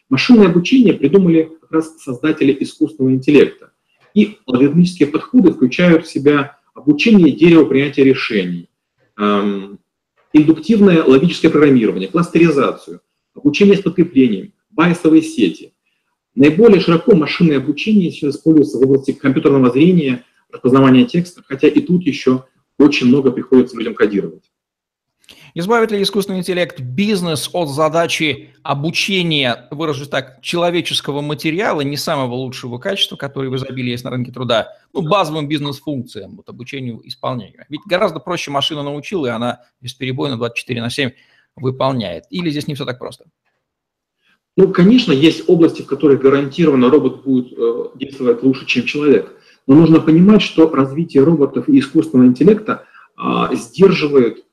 Машинное 0.09 0.47
обучение 0.47 0.95
придумали 0.95 1.51
как 1.61 1.71
раз 1.71 1.99
создатели 1.99 2.57
искусственного 2.61 3.13
интеллекта. 3.13 3.73
И 4.15 4.39
алгоритмические 4.47 5.09
подходы 5.09 5.53
включают 5.53 6.07
в 6.07 6.11
себя 6.11 6.57
обучение 6.75 7.33
дерева 7.33 7.65
принятия 7.65 8.05
решений, 8.05 8.71
эм, 9.19 9.79
индуктивное 10.33 11.03
логическое 11.03 11.51
программирование, 11.51 12.09
кластеризацию, 12.09 13.01
обучение 13.35 13.77
с 13.77 13.83
подкреплением, 13.83 14.53
байсовые 14.71 15.23
сети. 15.23 15.75
Наиболее 16.35 16.81
широко 16.81 17.17
машинное 17.17 17.59
обучение 17.59 18.13
сейчас 18.13 18.37
используется 18.37 18.79
в 18.79 18.83
области 18.83 19.11
компьютерного 19.11 19.71
зрения, 19.71 20.25
распознавания 20.51 21.05
текста, 21.05 21.43
хотя 21.45 21.67
и 21.69 21.81
тут 21.81 22.05
еще 22.05 22.45
очень 22.79 23.09
много 23.09 23.33
приходится 23.33 23.77
людям 23.77 23.95
кодировать. 23.95 24.45
Избавит 25.55 25.91
ли 25.91 26.03
искусственный 26.03 26.41
интеллект 26.41 26.81
бизнес 26.81 27.51
от 27.53 27.69
задачи 27.69 28.51
обучения, 28.63 29.69
выражусь 29.71 30.09
так, 30.09 30.41
человеческого 30.43 31.21
материала, 31.21 31.81
не 31.81 31.97
самого 31.97 32.35
лучшего 32.35 32.79
качества, 32.79 33.17
который 33.17 33.51
в 33.51 33.57
изобилии 33.57 33.91
есть 33.91 34.05
на 34.05 34.11
рынке 34.11 34.33
труда, 34.33 34.69
ну, 34.93 35.03
базовым 35.03 35.49
бизнес-функциям, 35.49 36.37
вот, 36.37 36.49
обучению 36.49 37.01
исполнению? 37.07 37.65
Ведь 37.69 37.81
гораздо 37.87 38.21
проще 38.21 38.51
машина 38.51 38.83
научила, 38.83 39.27
и 39.27 39.31
она 39.31 39.63
бесперебойно 39.81 40.37
24 40.37 40.81
на 40.81 40.91
7 40.91 41.11
выполняет. 41.57 42.25
Или 42.31 42.51
здесь 42.51 42.67
не 42.69 42.75
все 42.75 42.85
так 42.85 42.99
просто? 42.99 43.27
Ну, 44.57 44.73
конечно, 44.73 45.13
есть 45.13 45.49
области, 45.49 45.83
в 45.83 45.87
которых 45.87 46.21
гарантированно 46.21 46.91
робот 46.91 47.23
будет 47.23 47.53
э, 47.57 47.85
действовать 47.95 48.43
лучше, 48.43 48.67
чем 48.67 48.85
человек. 48.85 49.33
Но 49.69 49.77
нужно 49.77 50.01
понимать, 50.01 50.43
что 50.43 50.69
развитие 50.69 51.23
роботов 51.23 51.69
и 51.69 51.79
искусственного 51.79 52.27
интеллекта 52.27 52.85
э, 53.17 53.55
сдерживает 53.55 54.45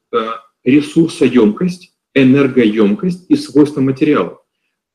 ресурсоемкость, 0.65 1.93
энергоемкость 2.13 3.25
и 3.29 3.35
свойства 3.35 3.81
материала. 3.81 4.41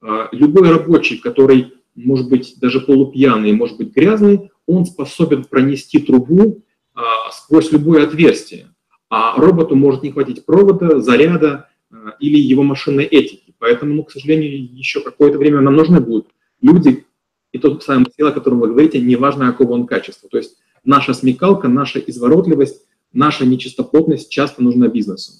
Э, 0.02 0.26
любой 0.32 0.70
рабочий, 0.70 1.16
который 1.16 1.72
может 1.94 2.28
быть 2.28 2.56
даже 2.60 2.80
полупьяный, 2.80 3.52
может 3.52 3.78
быть 3.78 3.94
грязный, 3.94 4.50
он 4.66 4.84
способен 4.84 5.44
пронести 5.44 5.98
трубу 5.98 6.62
э, 6.94 7.00
сквозь 7.32 7.72
любое 7.72 8.04
отверстие. 8.04 8.74
А 9.08 9.36
роботу 9.40 9.74
может 9.74 10.02
не 10.02 10.12
хватить 10.12 10.44
провода, 10.44 11.00
заряда 11.00 11.68
э, 11.90 11.94
или 12.20 12.38
его 12.38 12.62
машинной 12.62 13.04
этики. 13.04 13.54
Поэтому, 13.58 13.94
ну, 13.94 14.04
к 14.04 14.10
сожалению, 14.10 14.68
еще 14.72 15.00
какое-то 15.00 15.38
время 15.38 15.60
нам 15.60 15.76
нужны 15.76 16.00
будут 16.00 16.28
люди, 16.62 17.04
и 17.52 17.58
тот 17.58 17.82
самый 17.82 18.06
материал, 18.06 18.30
о 18.30 18.32
котором 18.32 18.60
вы 18.60 18.68
говорите, 18.68 19.00
неважно, 19.00 19.50
какого 19.50 19.72
он 19.72 19.86
качества. 19.86 20.28
То 20.28 20.38
есть 20.38 20.58
наша 20.84 21.14
смекалка, 21.14 21.68
наша 21.68 21.98
изворотливость, 21.98 22.86
наша 23.12 23.44
нечистоплотность 23.44 24.30
часто 24.30 24.62
нужна 24.62 24.88
бизнесу. 24.88 25.32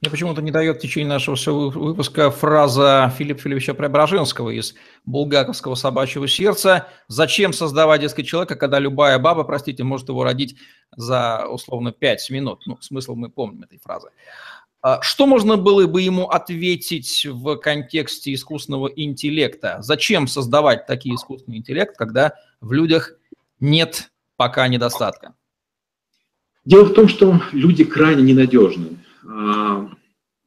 Мне 0.00 0.12
почему-то 0.12 0.40
не 0.42 0.52
дает 0.52 0.76
в 0.76 0.80
течение 0.80 1.08
нашего 1.08 1.34
выпуска 1.70 2.30
фраза 2.30 3.12
Филиппа 3.18 3.40
Филипповича 3.40 3.74
Преображенского 3.74 4.50
из 4.50 4.76
«Булгаковского 5.04 5.74
собачьего 5.74 6.28
сердца». 6.28 6.86
Зачем 7.08 7.52
создавать 7.52 8.02
детский 8.02 8.24
человека, 8.24 8.54
когда 8.54 8.78
любая 8.78 9.18
баба, 9.18 9.42
простите, 9.42 9.82
может 9.82 10.08
его 10.08 10.22
родить 10.22 10.56
за, 10.94 11.46
условно, 11.50 11.90
5 11.90 12.30
минут? 12.30 12.62
Ну, 12.66 12.78
смысл 12.80 13.16
мы 13.16 13.28
помним 13.28 13.64
этой 13.64 13.80
фразы. 13.80 14.10
А 14.82 15.02
что 15.02 15.26
можно 15.26 15.56
было 15.56 15.84
бы 15.88 16.00
ему 16.00 16.28
ответить 16.28 17.26
в 17.28 17.56
контексте 17.56 18.32
искусственного 18.32 18.86
интеллекта? 18.86 19.78
Зачем 19.80 20.28
создавать 20.28 20.86
такие 20.86 21.16
искусственный 21.16 21.58
интеллект, 21.58 21.96
когда 21.96 22.34
в 22.60 22.72
людях 22.72 23.14
нет 23.58 24.12
пока 24.36 24.68
недостатка? 24.68 25.34
Дело 26.64 26.84
в 26.84 26.94
том, 26.94 27.08
что 27.08 27.40
люди 27.50 27.82
крайне 27.82 28.22
ненадежны. 28.22 28.98
А, 29.28 29.90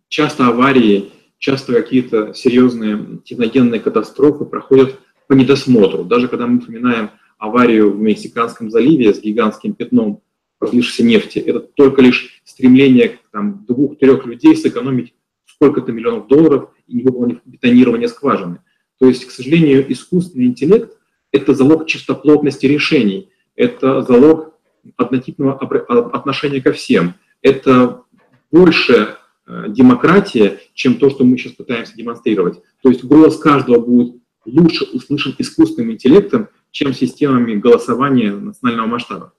часто 0.08 0.48
аварии, 0.48 1.12
часто 1.38 1.74
какие-то 1.74 2.34
серьезные 2.34 3.20
техногенные 3.24 3.80
катастрофы 3.80 4.46
проходят 4.46 5.00
по 5.28 5.34
недосмотру. 5.34 6.04
Даже 6.04 6.28
когда 6.28 6.48
мы 6.48 6.60
вспоминаем 6.60 7.12
аварию 7.38 7.91
в 7.91 8.00
Мексиканском 8.00 8.70
заливе 8.70 9.13
с 9.13 9.22
гигантским 9.22 9.74
пятном 9.74 10.22
разлившейся 10.60 11.04
нефти, 11.04 11.39
это 11.39 11.60
только 11.60 12.02
лишь 12.02 12.41
стремление 12.44 13.20
двух-трех 13.34 14.26
людей 14.26 14.56
сэкономить 14.56 15.13
сколько-то 15.46 15.91
миллионов 15.91 16.28
долларов 16.28 16.70
и 16.88 16.96
не 16.96 17.04
выполнив 17.04 17.39
бетонирование 17.46 18.08
скважины. 18.08 18.60
То 19.00 19.08
есть, 19.08 19.26
к 19.26 19.32
сожалению, 19.32 19.91
искусственный 19.91 20.46
интеллект– 20.46 20.98
это 21.32 21.54
залог 21.54 21.88
чистоплотности 21.88 22.65
решений, 22.65 23.30
это 23.56 24.02
залог 24.02 24.54
однотипного 24.98 25.58
отношения 25.58 26.62
ко 26.62 26.72
всем. 26.74 27.15
Это 27.41 28.04
больше 28.52 29.18
э, 29.48 29.66
демократия, 29.70 30.60
чем 30.74 30.96
то, 30.96 31.10
что 31.10 31.24
мы 31.24 31.38
сейчас 31.38 31.54
пытаемся 31.54 31.96
демонстрировать. 31.96 32.60
То 32.82 32.90
есть 32.90 33.04
голос 33.04 33.38
каждого 33.38 33.80
будет 33.80 34.16
лучше 34.46 34.86
услышан 34.86 35.36
искусственным 35.38 35.92
интеллектом, 35.92 36.50
чем 36.72 36.94
системами 36.94 37.56
голосования 37.56 38.32
национального 38.32 38.88
масштаба. 38.88 39.34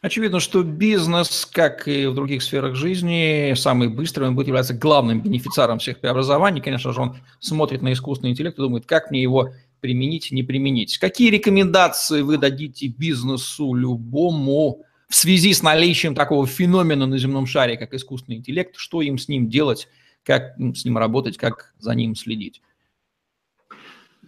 Очевидно, 0.00 0.38
что 0.38 0.62
бизнес, 0.62 1.44
как 1.52 1.88
и 1.88 2.06
в 2.06 2.14
других 2.14 2.44
сферах 2.44 2.76
жизни, 2.76 3.54
самый 3.56 3.88
быстрый, 3.88 4.28
он 4.28 4.36
будет 4.36 4.46
являться 4.46 4.72
главным 4.72 5.20
бенефициаром 5.20 5.80
всех 5.80 5.98
преобразований. 5.98 6.60
Конечно 6.60 6.92
же, 6.92 7.00
он 7.00 7.16
смотрит 7.40 7.82
на 7.82 7.92
искусственный 7.92 8.30
интеллект 8.30 8.56
и 8.58 8.62
думает, 8.62 8.86
как 8.86 9.10
мне 9.10 9.20
его 9.20 9.50
применить, 9.80 10.30
не 10.30 10.44
применить. 10.44 10.98
Какие 10.98 11.30
рекомендации 11.30 12.22
вы 12.22 12.36
дадите 12.38 12.86
бизнесу 12.86 13.74
любому 13.74 14.84
в 15.08 15.14
связи 15.14 15.54
с 15.54 15.62
наличием 15.62 16.14
такого 16.14 16.46
феномена 16.46 17.06
на 17.06 17.18
земном 17.18 17.46
шаре, 17.46 17.76
как 17.76 17.94
искусственный 17.94 18.38
интеллект, 18.38 18.76
что 18.76 19.00
им 19.00 19.18
с 19.18 19.28
ним 19.28 19.48
делать, 19.48 19.88
как 20.22 20.54
с 20.74 20.84
ним 20.84 20.98
работать, 20.98 21.38
как 21.38 21.72
за 21.78 21.94
ним 21.94 22.14
следить? 22.14 22.60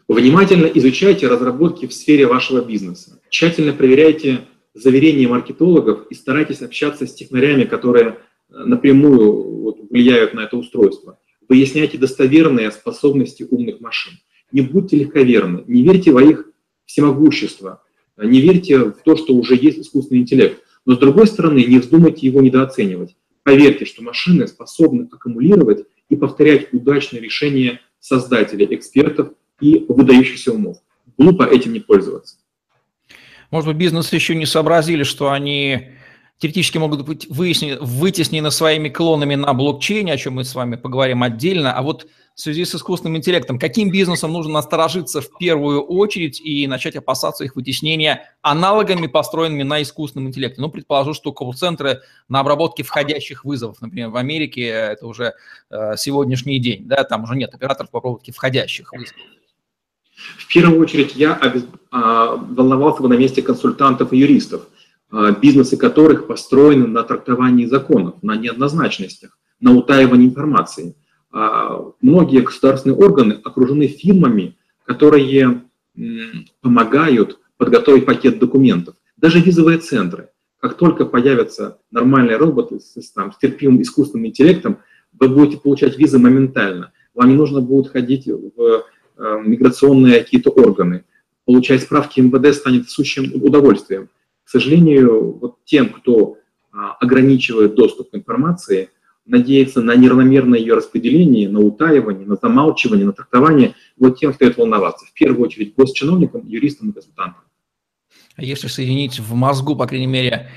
Внимательно 0.08 0.66
изучайте 0.66 1.28
разработки 1.28 1.86
в 1.86 1.92
сфере 1.92 2.26
вашего 2.26 2.64
бизнеса. 2.64 3.20
Тщательно 3.28 3.72
проверяйте 3.72 4.40
заверения 4.74 5.28
маркетологов 5.28 6.06
и 6.10 6.14
старайтесь 6.14 6.62
общаться 6.62 7.06
с 7.06 7.14
технарями, 7.14 7.64
которые 7.64 8.08
э, 8.08 8.14
напрямую 8.64 9.60
вот, 9.60 9.78
влияют 9.90 10.34
на 10.34 10.40
это 10.40 10.56
устройство. 10.56 11.18
Выясняйте 11.48 11.98
достоверные 11.98 12.70
способности 12.70 13.46
умных 13.48 13.80
машин. 13.80 14.14
Не 14.50 14.62
будьте 14.62 14.96
легковерны, 14.96 15.62
не 15.66 15.82
верьте 15.82 16.12
в 16.12 16.18
их 16.18 16.46
всемогущество, 16.86 17.82
не 18.16 18.40
верьте 18.40 18.78
в 18.78 19.02
то, 19.04 19.16
что 19.16 19.34
уже 19.34 19.54
есть 19.54 19.78
искусственный 19.78 20.22
интеллект. 20.22 20.60
Но 20.90 20.96
с 20.96 20.98
другой 20.98 21.28
стороны, 21.28 21.62
не 21.62 21.78
вздумайте 21.78 22.26
его 22.26 22.40
недооценивать. 22.40 23.14
Поверьте, 23.44 23.84
что 23.84 24.02
машины 24.02 24.48
способны 24.48 25.08
аккумулировать 25.12 25.86
и 26.08 26.16
повторять 26.16 26.74
удачные 26.74 27.22
решения 27.22 27.80
создателей, 28.00 28.66
экспертов 28.74 29.28
и 29.60 29.84
выдающихся 29.88 30.52
умов. 30.52 30.78
Глупо 31.16 31.44
этим 31.44 31.74
не 31.74 31.78
пользоваться. 31.78 32.38
Может 33.52 33.68
быть, 33.68 33.76
бизнес 33.76 34.12
еще 34.12 34.34
не 34.34 34.46
сообразили, 34.46 35.04
что 35.04 35.30
они 35.30 35.90
теоретически 36.40 36.78
могут 36.78 37.06
быть 37.06 37.28
выяснены, 37.28 37.78
вытеснены 37.80 38.50
своими 38.50 38.88
клонами 38.88 39.34
на 39.34 39.52
блокчейне, 39.52 40.14
о 40.14 40.16
чем 40.16 40.34
мы 40.34 40.44
с 40.44 40.54
вами 40.54 40.76
поговорим 40.76 41.22
отдельно. 41.22 41.74
А 41.74 41.82
вот 41.82 42.06
в 42.34 42.40
связи 42.40 42.64
с 42.64 42.74
искусственным 42.74 43.18
интеллектом, 43.18 43.58
каким 43.58 43.90
бизнесом 43.90 44.32
нужно 44.32 44.54
насторожиться 44.54 45.20
в 45.20 45.36
первую 45.36 45.82
очередь 45.82 46.40
и 46.40 46.66
начать 46.66 46.96
опасаться 46.96 47.44
их 47.44 47.56
вытеснения 47.56 48.34
аналогами, 48.40 49.06
построенными 49.06 49.64
на 49.64 49.82
искусственном 49.82 50.28
интеллекте? 50.28 50.62
Ну, 50.62 50.70
предположу, 50.70 51.12
что 51.12 51.32
колл-центры 51.32 52.00
на 52.30 52.40
обработке 52.40 52.84
входящих 52.84 53.44
вызовов, 53.44 53.82
например, 53.82 54.08
в 54.08 54.16
Америке 54.16 54.62
это 54.62 55.06
уже 55.06 55.34
э, 55.70 55.96
сегодняшний 55.98 56.58
день, 56.58 56.88
да, 56.88 57.04
там 57.04 57.24
уже 57.24 57.36
нет 57.36 57.54
операторов 57.54 57.90
по 57.90 57.98
обработке 57.98 58.32
входящих 58.32 58.92
вызовов. 58.94 59.20
В 60.38 60.46
первую 60.48 60.80
очередь 60.80 61.14
я 61.16 61.38
а, 61.90 62.36
волновался 62.36 63.02
бы 63.02 63.08
на 63.08 63.14
месте 63.14 63.42
консультантов 63.42 64.12
и 64.12 64.18
юристов, 64.18 64.66
бизнесы 65.42 65.76
которых 65.76 66.26
построены 66.26 66.86
на 66.86 67.02
трактовании 67.02 67.66
законов, 67.66 68.22
на 68.22 68.36
неоднозначностях, 68.36 69.36
на 69.60 69.74
утаивании 69.74 70.28
информации. 70.28 70.94
А, 71.32 71.84
многие 72.00 72.42
государственные 72.42 72.96
органы 72.96 73.40
окружены 73.42 73.88
фирмами, 73.88 74.56
которые 74.84 75.62
помогают 76.60 77.40
подготовить 77.56 78.06
пакет 78.06 78.38
документов. 78.38 78.94
Даже 79.16 79.40
визовые 79.40 79.78
центры. 79.78 80.30
Как 80.60 80.74
только 80.74 81.04
появятся 81.04 81.78
нормальные 81.90 82.36
роботы 82.36 82.78
с, 82.80 83.10
там, 83.12 83.32
с 83.32 83.38
терпимым 83.38 83.82
искусственным 83.82 84.26
интеллектом, 84.26 84.78
вы 85.18 85.28
будете 85.28 85.60
получать 85.60 85.98
визы 85.98 86.18
моментально. 86.18 86.92
Вам 87.14 87.28
не 87.28 87.34
нужно 87.34 87.60
будет 87.60 87.90
ходить 87.90 88.26
в 88.28 88.84
Э, 89.22 89.38
миграционные 89.44 90.20
какие-то 90.20 90.48
органы. 90.48 91.04
Получать 91.44 91.82
справки 91.82 92.20
МВД 92.20 92.54
станет 92.54 92.88
сущим 92.88 93.30
удовольствием. 93.44 94.08
К 94.50 94.58
сожалению, 94.58 95.38
вот 95.40 95.58
тем, 95.64 95.90
кто 95.90 96.36
а, 96.72 96.94
ограничивает 96.94 97.76
доступ 97.76 98.10
к 98.10 98.16
информации, 98.16 98.90
надеется 99.24 99.80
на 99.80 99.94
неравномерное 99.94 100.58
ее 100.58 100.74
распределение, 100.74 101.48
на 101.48 101.60
утаивание, 101.60 102.26
на 102.26 102.34
замалчивание, 102.34 103.06
на 103.06 103.12
трактование, 103.12 103.76
вот 103.96 104.18
тем 104.18 104.34
стоит 104.34 104.56
волноваться. 104.56 105.06
В 105.06 105.12
первую 105.12 105.46
очередь 105.46 105.76
госчиновникам, 105.76 106.48
юристам 106.48 106.90
и 106.90 106.92
консультантам. 106.92 107.44
А 108.34 108.42
если 108.42 108.66
соединить 108.66 109.20
в 109.20 109.32
мозгу, 109.34 109.76
по 109.76 109.86
крайней 109.86 110.08
мере, 110.08 110.50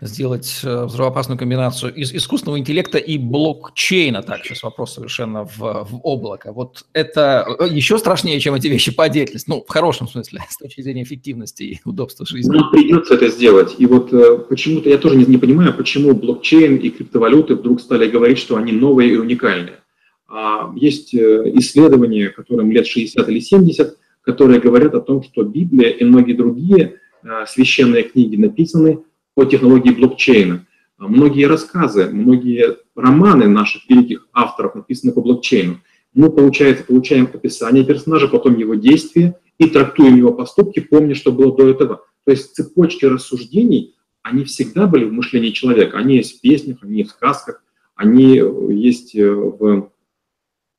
сделать 0.00 0.60
э, 0.62 0.84
взрывоопасную 0.84 1.38
комбинацию 1.38 1.92
из 1.94 2.12
искусственного 2.12 2.58
интеллекта 2.58 2.98
и 2.98 3.18
блокчейна. 3.18 4.22
Так, 4.22 4.44
сейчас 4.44 4.62
вопрос 4.62 4.94
совершенно 4.94 5.44
в, 5.44 5.58
в 5.58 6.00
облако. 6.02 6.52
Вот 6.52 6.84
это 6.92 7.46
э, 7.58 7.66
еще 7.68 7.98
страшнее, 7.98 8.38
чем 8.38 8.54
эти 8.54 8.68
вещи 8.68 8.94
по 8.94 9.08
деятельности. 9.08 9.50
Ну, 9.50 9.64
в 9.66 9.70
хорошем 9.70 10.06
смысле, 10.06 10.42
с 10.48 10.56
точки 10.56 10.82
зрения 10.82 11.02
эффективности 11.02 11.62
и 11.64 11.80
удобства 11.84 12.26
жизни. 12.26 12.56
Нам 12.56 12.70
придется 12.70 13.14
это 13.14 13.28
сделать. 13.28 13.74
И 13.78 13.86
вот 13.86 14.12
э, 14.12 14.38
почему-то 14.48 14.88
я 14.88 14.98
тоже 14.98 15.16
не, 15.16 15.24
не 15.24 15.38
понимаю, 15.38 15.74
почему 15.74 16.14
блокчейн 16.14 16.76
и 16.76 16.90
криптовалюты 16.90 17.56
вдруг 17.56 17.80
стали 17.80 18.08
говорить, 18.08 18.38
что 18.38 18.56
они 18.56 18.72
новые 18.72 19.12
и 19.12 19.16
уникальные. 19.16 19.80
А, 20.28 20.72
есть 20.76 21.14
исследования, 21.14 22.28
которым 22.28 22.70
лет 22.70 22.86
60 22.86 23.28
или 23.28 23.40
70, 23.40 23.96
которые 24.22 24.60
говорят 24.60 24.94
о 24.94 25.00
том, 25.00 25.22
что 25.22 25.42
Библия 25.42 25.88
и 25.88 26.04
многие 26.04 26.34
другие 26.34 27.00
священные 27.46 28.04
книги 28.04 28.36
написаны 28.36 29.00
по 29.38 29.44
технологии 29.44 29.90
блокчейна. 29.90 30.66
А 30.96 31.06
многие 31.06 31.44
рассказы, 31.44 32.08
многие 32.10 32.76
романы 32.96 33.46
наших 33.46 33.88
великих 33.88 34.26
авторов 34.32 34.74
написаны 34.74 35.12
по 35.12 35.20
блокчейну. 35.20 35.78
Мы, 36.12 36.28
получается, 36.28 36.82
получаем 36.82 37.30
описание 37.32 37.84
персонажа, 37.84 38.26
потом 38.26 38.58
его 38.58 38.74
действия 38.74 39.38
и 39.58 39.68
трактуем 39.68 40.16
его 40.16 40.32
поступки, 40.32 40.80
помня, 40.80 41.14
что 41.14 41.30
было 41.30 41.56
до 41.56 41.68
этого. 41.68 42.00
То 42.24 42.32
есть 42.32 42.52
цепочки 42.56 43.04
рассуждений, 43.04 43.94
они 44.22 44.42
всегда 44.42 44.88
были 44.88 45.04
в 45.04 45.12
мышлении 45.12 45.50
человека. 45.50 45.98
Они 45.98 46.16
есть 46.16 46.38
в 46.38 46.40
песнях, 46.40 46.78
они 46.82 47.04
в 47.04 47.10
сказках, 47.10 47.62
они 47.94 48.42
есть 48.74 49.14
э, 49.14 49.32
в 49.32 49.88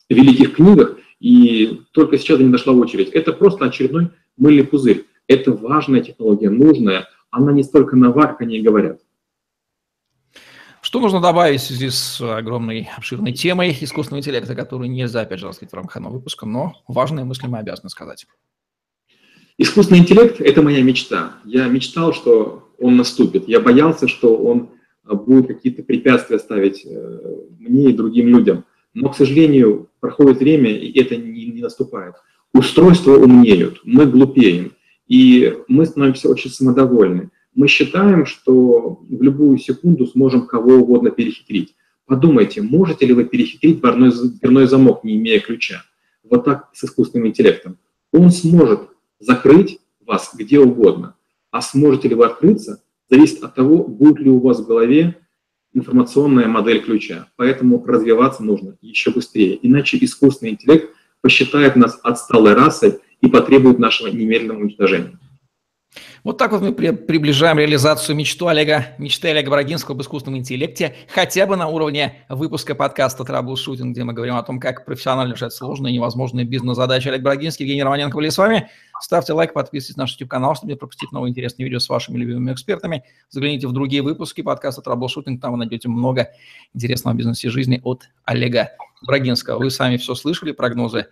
великих 0.10 0.56
книгах, 0.56 0.98
и 1.22 1.80
только 1.92 2.18
сейчас 2.18 2.40
до 2.40 2.44
них 2.44 2.52
дошла 2.52 2.74
очередь. 2.74 3.08
Это 3.12 3.32
просто 3.32 3.64
очередной 3.64 4.10
мыльный 4.36 4.66
пузырь. 4.66 5.06
Это 5.28 5.54
важная 5.54 6.02
технология, 6.02 6.50
нужная, 6.50 7.08
она 7.32 7.52
не 7.52 7.64
столько 7.64 7.96
нова, 7.96 8.28
как 8.28 8.42
они 8.42 8.58
и 8.58 8.62
говорят. 8.62 9.02
Что 10.82 11.02
нужно 11.02 11.20
добавить 11.20 11.60
в 11.60 11.66
связи 11.66 11.90
с 11.90 12.22
огромной 12.22 12.90
обширной 12.96 13.34
темой 13.34 13.78
искусственного 13.80 14.22
интеллекта, 14.22 14.56
которую 14.56 14.90
нельзя, 14.90 15.22
опять 15.22 15.40
же, 15.40 15.48
раскрыть 15.48 15.72
в 15.72 15.74
рамках 15.74 15.98
одного 15.98 16.16
выпуска, 16.16 16.46
но 16.46 16.74
важные 16.88 17.26
мысли 17.26 17.48
мы 17.48 17.58
обязаны 17.58 17.90
сказать. 17.90 18.26
Искусственный 19.58 20.00
интеллект– 20.00 20.40
это 20.40 20.62
моя 20.62 20.82
мечта. 20.82 21.34
Я 21.44 21.68
мечтал, 21.68 22.14
что 22.14 22.72
он 22.80 22.96
наступит. 22.96 23.50
Я 23.50 23.60
боялся, 23.60 24.08
что 24.08 24.38
он 24.38 24.70
будет 25.04 25.48
какие-то 25.48 25.84
препятствия 25.84 26.40
ставить 26.40 26.86
э, 26.86 27.20
мне 27.60 27.90
и 27.90 27.94
другим 27.94 28.30
людям. 28.30 28.64
Но, 28.94 29.10
к 29.10 29.18
сожалению, 29.18 29.90
проходит 30.00 30.40
время, 30.40 30.72
и 30.72 30.98
это 30.98 31.18
не, 31.18 31.48
не 31.48 31.62
наступает. 31.62 32.16
Устройства 32.54 33.18
умнеют, 33.18 33.82
мы 33.84 34.06
глупеем. 34.06 34.74
И 35.10 35.58
мы 35.68 35.86
становимся 35.86 36.30
очень 36.30 36.52
самодовольны. 36.52 37.32
Мы 37.54 37.68
считаем, 37.68 38.26
что 38.26 39.02
в 39.10 39.22
любую 39.22 39.58
секунду 39.58 40.06
сможем 40.06 40.46
кого 40.46 40.76
угодно 40.76 41.10
перехитрить. 41.10 41.76
Подумайте, 42.06 42.62
можете 42.62 43.06
ли 43.06 43.14
вы 43.14 43.26
перехитрить 43.26 43.82
дверной, 43.82 44.12
дверной 44.12 44.68
замок, 44.68 45.04
не 45.04 45.18
имея 45.18 45.40
ключа? 45.40 45.84
Вот 46.24 46.46
так 46.46 46.70
с 46.74 46.84
искусственным 46.84 47.28
интеллектом. 47.28 47.78
Он 48.14 48.30
сможет 48.30 48.82
закрыть 49.20 49.80
вас 50.06 50.32
где 50.34 50.60
угодно. 50.60 51.16
А 51.52 51.62
сможете 51.62 52.08
ли 52.08 52.16
вы 52.16 52.26
открыться, 52.26 52.84
зависит 53.10 53.44
от 53.44 53.56
того, 53.56 53.84
будет 53.84 54.20
ли 54.20 54.30
у 54.30 54.40
вас 54.40 54.60
в 54.60 54.68
голове 54.68 55.18
информационная 55.74 56.48
модель 56.48 56.82
ключа. 56.82 57.28
Поэтому 57.36 57.84
развиваться 57.84 58.44
нужно 58.44 58.78
еще 58.82 59.12
быстрее. 59.12 59.58
Иначе 59.62 59.98
искусственный 60.00 60.52
интеллект 60.52 60.94
посчитает 61.22 61.76
нас 61.76 62.00
отсталой 62.04 62.54
расой 62.54 63.00
и 63.22 63.28
потребует 63.28 63.80
нашего 63.80 64.08
немедленного 64.08 64.60
уничтожения. 64.60 65.18
Вот 66.24 66.38
так 66.38 66.52
вот 66.52 66.62
мы 66.62 66.74
приближаем 66.74 67.58
реализацию 67.58 68.16
мечту 68.16 68.48
Олега, 68.48 68.88
мечты 68.98 69.30
Олега 69.30 69.50
Брагинского 69.50 69.96
об 69.96 70.02
искусственном 70.02 70.40
интеллекте, 70.40 70.94
хотя 71.08 71.46
бы 71.48 71.56
на 71.56 71.68
уровне 71.70 72.26
выпуска 72.28 72.76
подкаста 72.76 73.24
«Траблшутинг», 73.24 73.94
где 73.94 74.04
мы 74.04 74.14
говорим 74.14 74.36
о 74.36 74.44
том, 74.44 74.60
как 74.60 74.86
профессионально 74.86 75.34
решать 75.34 75.54
сложные 75.54 75.92
и 75.92 75.96
невозможные 75.96 76.46
бизнес-задачи. 76.46 77.08
Олег 77.08 77.22
Брагинский, 77.22 77.64
Евгений 77.64 77.84
Романенко 77.84 78.16
были 78.16 78.30
с 78.30 78.38
вами. 78.38 78.70
Ставьте 79.02 79.32
лайк, 79.32 79.54
подписывайтесь 79.54 79.96
на 79.96 80.04
наш 80.04 80.12
YouTube-канал, 80.12 80.56
чтобы 80.56 80.74
не 80.74 80.78
пропустить 80.78 81.12
новые 81.14 81.32
интересные 81.32 81.64
видео 81.64 81.80
с 81.80 81.88
вашими 81.88 82.18
любимыми 82.18 82.52
экспертами. 82.52 83.06
Загляните 83.30 83.68
в 83.68 83.72
другие 83.72 84.02
выпуски 84.02 84.42
подкаста 84.42 84.82
«Траблшутинг», 84.82 85.42
там 85.42 85.54
вы 85.54 85.58
найдете 85.58 85.88
много 85.88 86.30
интересного 86.74 87.16
бизнеса 87.16 87.48
и 87.48 87.50
жизни 87.50 87.80
от 87.84 88.04
Олега 88.26 88.72
Брагинского. 89.02 89.60
Вы 89.60 89.72
сами 89.72 89.96
все 89.96 90.16
слышали, 90.16 90.52
прогнозы 90.52 91.08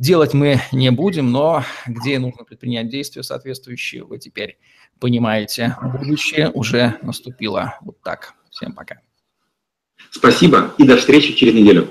Делать 0.00 0.32
мы 0.32 0.62
не 0.72 0.90
будем, 0.90 1.30
но 1.30 1.62
где 1.86 2.18
нужно 2.18 2.44
предпринять 2.44 2.88
действия 2.88 3.22
соответствующие, 3.22 4.02
вы 4.02 4.18
теперь 4.18 4.58
понимаете. 4.98 5.76
Будущее 5.82 6.48
уже 6.54 6.98
наступило. 7.02 7.74
Вот 7.82 8.00
так. 8.00 8.32
Всем 8.48 8.72
пока. 8.72 9.02
Спасибо 10.10 10.72
и 10.78 10.84
до 10.84 10.96
встречи 10.96 11.34
через 11.34 11.52
неделю. 11.52 11.90